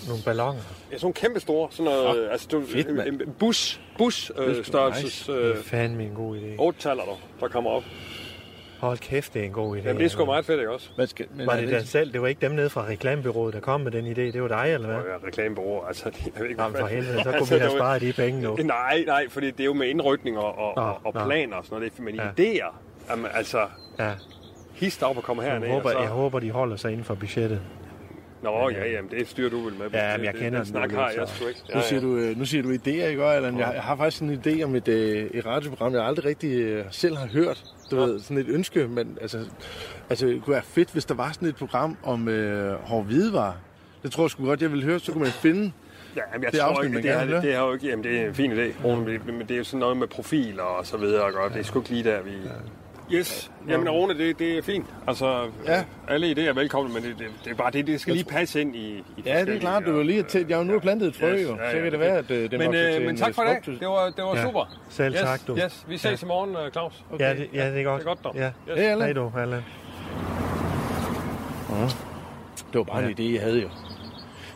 Nogle 0.07 0.23
balloner. 0.25 0.59
Ja, 0.91 0.97
sådan 0.97 1.13
kæmpe 1.13 1.39
store, 1.39 1.67
sådan 1.71 1.91
noget, 1.91 2.29
altså 2.31 2.47
du, 2.51 2.63
fedt, 2.65 2.87
en, 2.87 2.99
en 2.99 3.33
bus, 3.39 3.81
bus 3.97 4.31
øh, 4.37 4.65
størrelses 4.65 5.29
øh, 5.29 5.35
Det 5.35 5.51
er 5.51 5.63
fandme 5.63 6.03
en 6.03 6.13
god 6.15 6.37
idé. 6.37 6.55
otte 6.59 6.79
taller 6.79 7.03
der, 7.03 7.19
der 7.39 7.47
kommer 7.47 7.69
op. 7.69 7.83
Hold 8.81 8.97
kæft, 8.97 9.33
det 9.33 9.41
er 9.41 9.45
en 9.45 9.51
god 9.51 9.77
idé. 9.77 9.81
Jamen 9.81 9.97
det 9.97 10.05
er 10.05 10.09
sgu 10.09 10.25
meget 10.25 10.45
fedt, 10.45 10.59
ikke 10.59 10.71
også? 10.71 10.89
Hvad 10.95 11.07
skal, 11.07 11.25
men 11.35 11.47
Var 11.47 11.53
er 11.53 11.59
det 11.61 11.69
dig 11.69 11.87
selv? 11.87 12.13
Det 12.13 12.21
var 12.21 12.27
ikke 12.27 12.41
dem 12.41 12.51
nede 12.51 12.69
fra 12.69 12.85
reklamebyrået, 12.87 13.53
der 13.53 13.59
kom 13.59 13.81
med 13.81 13.91
den 13.91 14.05
idé. 14.05 14.21
Det 14.21 14.41
var 14.41 14.47
dig, 14.47 14.73
eller 14.73 14.87
hvad? 14.87 14.97
Ja, 14.97 15.27
reklamebureau, 15.27 15.85
altså, 15.87 16.09
det, 16.09 16.25
jeg 16.25 16.33
ved 16.41 16.49
ikke, 16.49 16.61
Jamen 16.63 16.77
for 16.79 16.87
helvede, 16.87 17.17
så 17.17 17.23
kunne 17.23 17.33
Altså, 17.35 17.53
vi 17.55 17.59
have 17.59 17.69
det 17.71 17.77
sparet 17.77 18.01
de 18.01 18.13
penge 18.13 18.41
nu. 18.41 18.55
Nej, 18.55 19.03
nej, 19.07 19.29
fordi 19.29 19.51
det 19.51 19.59
er 19.59 19.65
jo 19.65 19.73
med 19.73 19.87
indrykning 19.87 20.37
og, 20.37 20.57
og, 20.57 20.73
Nå, 20.75 21.09
og, 21.11 21.25
planer 21.25 21.55
og 21.57 21.65
sådan 21.65 21.75
noget. 21.79 21.91
Det 21.93 21.99
er- 21.99 22.03
Men 22.03 22.15
Ja. 22.15 22.29
idéer, 22.67 22.73
jamen, 23.09 23.25
altså, 23.33 23.67
Ja, 23.99 24.11
hist 24.73 25.03
op 25.03 25.17
og 25.17 25.23
komme 25.23 25.43
herned. 25.43 25.67
jeg 25.67 25.75
håber, 25.75 25.89
og 25.89 25.93
så... 25.95 25.99
jeg 25.99 26.09
håber, 26.09 26.39
de 26.39 26.51
holder 26.51 26.75
sig 26.75 26.91
inden 26.91 27.05
for 27.05 27.15
budgettet. 27.15 27.61
Nå, 28.43 28.69
ja, 28.69 28.91
jamen, 28.91 29.11
det 29.11 29.27
styrer 29.27 29.49
du 29.49 29.59
vel 29.59 29.73
med. 29.73 29.89
Ja, 29.93 30.11
men 30.11 30.19
Det- 30.19 30.25
jeg 30.25 30.33
det- 30.33 30.41
kender 30.41 30.59
den 30.59 30.67
snak 30.67 30.91
har 30.91 31.09
jeg 31.17 31.27
sgu 31.27 31.47
ikke. 31.47 31.61
Nu 31.75 31.81
siger, 31.81 32.01
du, 32.01 32.15
øh, 32.17 32.37
nu 32.37 32.45
siger 32.45 32.63
du 32.63 32.69
idéer, 32.73 32.87
ikke 33.05 33.23
også, 33.25 33.35
Allan? 33.35 33.57
Jeg, 33.59 33.71
jeg 33.75 33.83
har 33.83 33.95
faktisk 33.95 34.21
en 34.21 34.41
idé 34.45 34.63
om 34.63 34.75
et, 34.75 34.87
øh, 34.87 35.29
et 35.33 35.45
radioprogram, 35.45 35.93
jeg 35.93 36.03
aldrig 36.05 36.25
rigtig 36.25 36.59
øh, 36.59 36.85
selv 36.91 37.15
har 37.17 37.27
hørt. 37.27 37.63
Du 37.91 37.95
ved, 37.95 38.19
sådan 38.19 38.37
et 38.37 38.47
ønske, 38.49 38.87
men 38.87 39.17
altså, 39.21 39.39
altså, 40.09 40.27
det 40.27 40.41
kunne 40.43 40.53
være 40.53 40.63
fedt, 40.63 40.91
hvis 40.91 41.05
der 41.05 41.15
var 41.15 41.31
sådan 41.31 41.47
et 41.47 41.55
program 41.55 41.97
om 42.03 42.27
øh, 42.27 42.73
hård 42.73 43.05
hvidevarer. 43.05 43.53
Det 44.03 44.11
tror 44.11 44.23
jeg 44.23 44.29
sgu 44.31 44.45
godt, 44.45 44.61
jeg 44.61 44.71
ville 44.71 44.85
høre, 44.85 44.99
så 44.99 45.11
kunne 45.11 45.23
man 45.23 45.31
finde... 45.31 45.71
Ja, 46.15 46.21
jamen, 46.33 46.43
jeg 46.43 46.51
Det 46.51 46.59
er 46.59 46.63
tror 46.63 46.69
afsnit, 46.71 46.85
ikke, 46.97 47.07
det, 47.07 47.09
er, 47.15 47.17
gerne 47.19 47.31
vil 47.31 47.41
det, 47.41 47.53
er 47.55 47.59
jo 47.59 47.73
ikke, 47.73 47.87
jamen, 47.87 48.03
det 48.03 48.19
er 48.21 48.27
en 48.27 48.33
fin 48.35 48.51
idé, 48.51 48.87
men- 48.87 49.21
men 49.25 49.39
det 49.41 49.51
er 49.51 49.57
jo 49.57 49.63
sådan 49.63 49.79
noget 49.79 49.97
med 49.97 50.07
profiler 50.07 50.63
og 50.63 50.85
så 50.85 50.97
videre, 50.97 51.23
og 51.23 51.33
godt. 51.33 51.53
det 51.53 51.59
er 51.59 51.63
sgu 51.63 51.79
ikke 51.79 51.89
lige 51.89 52.03
der, 52.03 52.21
vi... 52.21 52.31
Yes. 53.13 53.51
Jamen, 53.69 53.89
Rune, 53.89 54.17
det, 54.17 54.39
det 54.39 54.57
er 54.57 54.61
fint. 54.61 54.85
Altså, 55.07 55.47
Ja. 55.67 55.83
alle 56.07 56.31
idéer 56.31 56.49
er 56.49 56.53
velkomne, 56.53 56.93
men 56.93 57.03
det, 57.03 57.15
det, 57.19 57.27
det 57.43 57.51
er 57.51 57.55
bare 57.55 57.71
det, 57.71 57.87
det 57.87 58.01
skal 58.01 58.13
lige 58.13 58.25
passe 58.25 58.61
ind 58.61 58.75
i, 58.75 58.97
i 58.97 59.03
Ja, 59.25 59.45
det 59.45 59.55
er 59.55 59.59
klart, 59.59 59.83
du 59.85 59.99
er 59.99 60.03
lige 60.03 60.23
til. 60.23 60.45
Jeg 60.49 60.57
har 60.57 60.63
nu 60.63 60.79
plantet 60.79 61.07
et 61.07 61.15
frø, 61.15 61.33
Yes, 61.35 61.43
jo. 61.43 61.55
ja, 61.55 61.71
Så 61.71 61.77
ja, 61.77 61.83
kan 61.83 61.91
det 61.91 61.99
være, 61.99 62.17
at 62.17 62.31
øh, 62.31 62.51
det 62.51 62.59
Men, 62.59 62.75
øh, 62.75 63.01
men 63.01 63.09
en, 63.09 63.17
tak 63.17 63.29
øh, 63.29 63.33
for 63.35 63.43
det. 63.43 63.79
Det 63.79 63.87
var, 63.87 64.05
det 64.09 64.23
var 64.23 64.35
Ja. 64.35 64.43
super. 64.43 64.77
Selv 64.89 65.13
yes, 65.13 65.21
tak, 65.21 65.41
du. 65.47 65.57
Yes, 65.57 65.85
vi 65.87 65.97
ses 65.97 66.23
i 66.23 66.25
morgen, 66.25 66.55
øh, 66.65 66.71
Claus. 66.71 67.03
Okay. 67.13 67.25
Ja, 67.25 67.33
det, 67.33 67.49
ja, 67.53 67.71
det 67.71 67.79
er 67.79 67.83
godt. 67.83 68.01
Det 68.01 68.07
er 68.07 68.09
godt, 68.09 68.23
dog. 68.23 68.35
Ja. 68.35 68.51
Yes. 68.71 68.79
Hey. 68.79 68.97
Hej 68.97 69.13
du, 69.13 69.31
Allan. 69.37 69.61
Det 72.73 72.77
var 72.77 72.83
bare 72.83 73.03
en 73.03 73.09
idé, 73.19 73.33
jeg 73.33 73.41
havde 73.41 73.61
jo. 73.61 73.69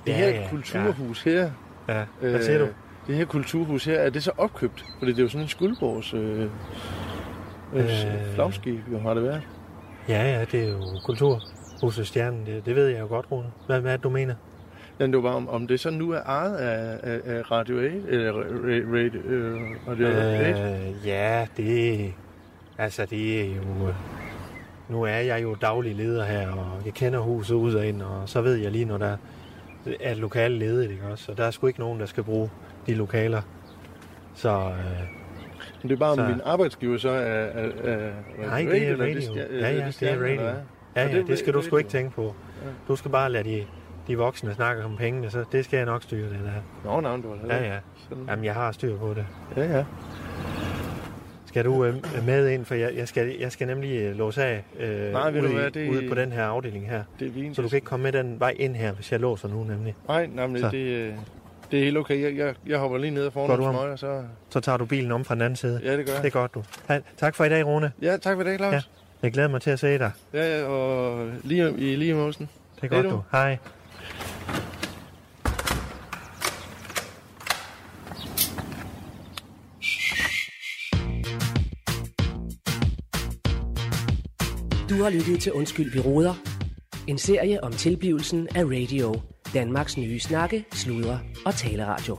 Det 0.05 0.11
Ja, 0.11 0.17
her 0.17 0.27
ja, 0.29 0.47
kulturhus 0.49 1.21
her, 1.23 1.49
Ja, 1.87 2.03
hvad 2.21 2.43
siger 2.43 2.59
du? 2.59 2.67
det 3.07 3.15
her 3.15 3.25
kulturhus 3.25 3.85
her, 3.85 3.99
er 3.99 4.09
det 4.09 4.23
så 4.23 4.31
opkøbt? 4.37 4.85
Fordi 4.99 5.11
det 5.11 5.19
er 5.19 5.23
jo 5.23 5.29
sådan 5.29 5.41
en 5.41 5.47
skuldborgs 5.47 6.13
øh, 6.13 6.45
øh, 7.75 8.33
flagskib, 8.33 8.79
jo 8.91 8.99
har 8.99 9.13
det 9.13 9.23
været. 9.23 9.41
Ja, 10.09 10.23
ja, 10.37 10.45
det 10.51 10.63
er 10.63 10.69
jo 10.71 10.77
Kulturhuset 11.05 12.07
Stjernen. 12.07 12.45
Det, 12.45 12.65
det 12.65 12.75
ved 12.75 12.87
jeg 12.87 12.99
jo 12.99 13.07
godt, 13.07 13.25
Rune. 13.31 13.47
Hvad, 13.67 13.81
hvad 13.81 13.91
er 13.91 13.97
det, 13.97 14.03
du 14.03 14.09
mener? 14.09 14.35
Men 14.99 15.13
det 15.13 15.23
var 15.23 15.29
bare, 15.29 15.35
om, 15.35 15.49
om 15.49 15.67
det 15.67 15.79
så 15.79 15.89
nu 15.89 16.11
er 16.11 16.19
ejet 16.21 16.55
af, 16.55 16.99
af, 17.03 17.19
af 17.25 17.51
Radio 17.51 17.75
8, 17.75 18.01
eller 18.07 18.33
ra- 18.33 18.37
radio, 18.37 19.19
øh, 19.25 19.61
Radio 19.87 20.07
8. 20.07 20.89
Øh, 20.99 21.07
ja, 21.07 21.47
det... 21.57 22.13
Altså, 22.77 23.05
det 23.09 23.41
er 23.41 23.45
jo... 23.55 23.63
Nu 24.89 25.03
er 25.03 25.09
jeg 25.17 25.43
jo 25.43 25.55
daglig 25.61 25.95
leder 25.95 26.25
her, 26.25 26.51
og 26.51 26.81
jeg 26.85 26.93
kender 26.93 27.19
huset 27.19 27.55
ud 27.55 27.73
og 27.73 27.87
ind, 27.87 28.01
og 28.01 28.29
så 28.29 28.41
ved 28.41 28.55
jeg 28.55 28.71
lige, 28.71 28.85
når 28.85 28.97
der 28.97 29.17
er 30.01 30.11
et 30.11 30.17
lokale 30.17 30.57
ledigt, 30.59 30.91
ikke 30.91 31.03
også? 31.11 31.31
Og 31.31 31.37
der 31.37 31.43
er 31.43 31.51
sgu 31.51 31.67
ikke 31.67 31.79
nogen, 31.79 31.99
der 31.99 32.05
skal 32.05 32.23
bruge 32.23 32.49
de 32.87 32.93
lokaler. 32.93 33.41
Så 34.35 34.49
øh, 34.49 35.01
det 35.87 35.95
er 35.95 35.99
bare, 35.99 36.11
om 36.11 36.17
Så- 36.17 36.27
min 36.27 36.41
arbejdsgiver 36.45 36.97
så 36.97 37.09
er, 37.09 37.15
er, 37.15 37.69
er 37.83 38.11
nej, 38.37 38.47
Radio 38.47 38.71
det 38.71 38.91
8, 38.91 39.03
er 39.03 39.07
radio. 39.07 39.21
stjer- 39.21 39.35
Ja, 39.35 39.69
eller 39.69 39.69
ja, 39.69 39.91
det 39.99 40.09
er 40.11 40.23
radio. 40.23 40.41
Ja, 40.95 41.07
ja, 41.07 41.17
det 41.17 41.27
det 41.27 41.39
skal 41.39 41.53
du 41.53 41.61
sgu 41.61 41.77
ikke 41.77 41.89
tænke 41.89 42.11
på. 42.15 42.35
Du 42.87 42.95
skal 42.95 43.11
bare 43.11 43.31
lade 43.31 43.43
de, 43.49 43.63
de 44.07 44.17
voksne 44.17 44.53
snakke 44.53 44.83
om 44.83 44.97
pengene, 44.97 45.29
så 45.29 45.43
det 45.51 45.65
skal 45.65 45.77
jeg 45.77 45.85
nok 45.85 46.03
styre, 46.03 46.29
det 46.29 46.39
der. 46.83 46.89
Nå, 46.91 47.01
nej, 47.01 47.15
det 47.15 47.25
var 47.25 47.35
det. 47.35 47.49
Ja, 47.49 47.73
ja. 47.73 47.77
Sådan. 48.09 48.23
Jamen, 48.29 48.45
jeg 48.45 48.53
har 48.53 48.71
styr 48.71 48.97
på 48.97 49.13
det. 49.13 49.25
Ja, 49.57 49.77
ja. 49.77 49.85
Skal 51.45 51.65
du 51.65 51.85
øh, 51.85 51.95
med 52.25 52.49
ind, 52.49 52.65
for 52.65 52.75
jeg, 52.75 52.91
jeg, 52.95 53.07
skal, 53.07 53.35
jeg 53.39 53.51
skal 53.51 53.67
nemlig 53.67 54.01
øh, 54.01 54.15
låse 54.15 54.43
af 54.43 54.63
øh, 54.79 55.11
Nej, 55.11 55.31
ved 55.31 55.41
du 55.41 55.47
ude, 55.47 55.55
hvad, 55.55 55.71
det- 55.71 55.89
ude 55.89 56.09
på 56.09 56.15
den 56.15 56.31
her 56.31 56.43
afdeling 56.43 56.89
her. 56.89 57.03
Det 57.19 57.27
er 57.27 57.31
fint. 57.33 57.55
Så 57.55 57.61
du 57.61 57.67
kan 57.69 57.75
ikke 57.77 57.85
komme 57.85 58.03
med 58.03 58.11
den 58.11 58.39
vej 58.39 58.55
ind 58.59 58.75
her, 58.75 58.91
hvis 58.91 59.11
jeg 59.11 59.19
låser 59.19 59.47
nu 59.47 59.63
nemlig. 59.63 59.95
Nej, 60.07 60.27
men 60.27 60.59
Så. 60.59 60.69
det, 60.69 60.77
øh, 60.87 61.13
det 61.71 61.79
er 61.79 61.83
helt 61.83 61.97
okay. 61.97 62.21
Jeg, 62.21 62.37
jeg, 62.37 62.55
jeg 62.67 62.79
hopper 62.79 62.97
lige 62.97 63.11
ned 63.11 63.25
og 63.25 63.33
du 63.33 63.47
nogle 63.47 63.67
om? 63.67 63.75
smøger, 63.75 63.95
så... 63.95 64.23
Så 64.49 64.59
tager 64.59 64.77
du 64.77 64.85
bilen 64.85 65.11
om 65.11 65.25
fra 65.25 65.33
den 65.35 65.41
anden 65.41 65.55
side. 65.55 65.81
Ja, 65.83 65.97
det 65.97 66.05
gør 66.05 66.11
Det 66.13 66.19
er 66.19 66.23
jeg. 66.23 66.31
godt, 66.31 66.53
du. 66.53 66.63
Hej. 66.87 67.01
Tak 67.17 67.35
for 67.35 67.45
i 67.45 67.49
dag, 67.49 67.65
Rune. 67.65 67.91
Ja, 68.01 68.17
tak 68.17 68.37
for 68.37 68.43
det, 68.43 68.57
Claus. 68.57 68.73
Ja. 68.73 68.81
Jeg 69.23 69.31
glæder 69.31 69.47
mig 69.49 69.61
til 69.61 69.69
at 69.69 69.79
se 69.79 69.97
dig. 69.97 70.11
Ja, 70.33 70.59
ja, 70.59 70.65
og 70.65 71.27
lige 71.43 71.73
i 71.77 71.95
lige 71.95 72.13
mosen. 72.13 72.49
Det 72.75 72.83
er 72.83 72.87
godt, 72.87 73.05
du. 73.05 73.09
du. 73.09 73.23
Hej. 73.31 73.57
Du 84.89 85.03
har 85.03 85.09
lyttet 85.09 85.41
til 85.41 85.51
Undskyld, 85.53 85.91
vi 85.93 85.99
råder. 85.99 86.33
En 87.07 87.17
serie 87.17 87.63
om 87.63 87.71
tilblivelsen 87.71 88.47
af 88.55 88.63
radio. 88.65 89.15
Danmarks 89.53 89.97
nye 89.97 90.19
snakke, 90.19 90.65
sludre 90.73 91.19
og 91.45 91.55
taleradio. 91.55 92.17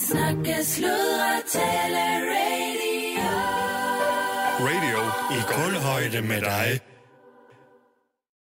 Snakke, 0.00 0.64
sludre, 0.64 1.32
tale, 1.52 2.04
radio. 2.32 3.30
Radio 4.60 5.00
i 5.36 5.38
kulhøjde 5.52 6.22
med 6.28 6.40
dig. 6.40 6.80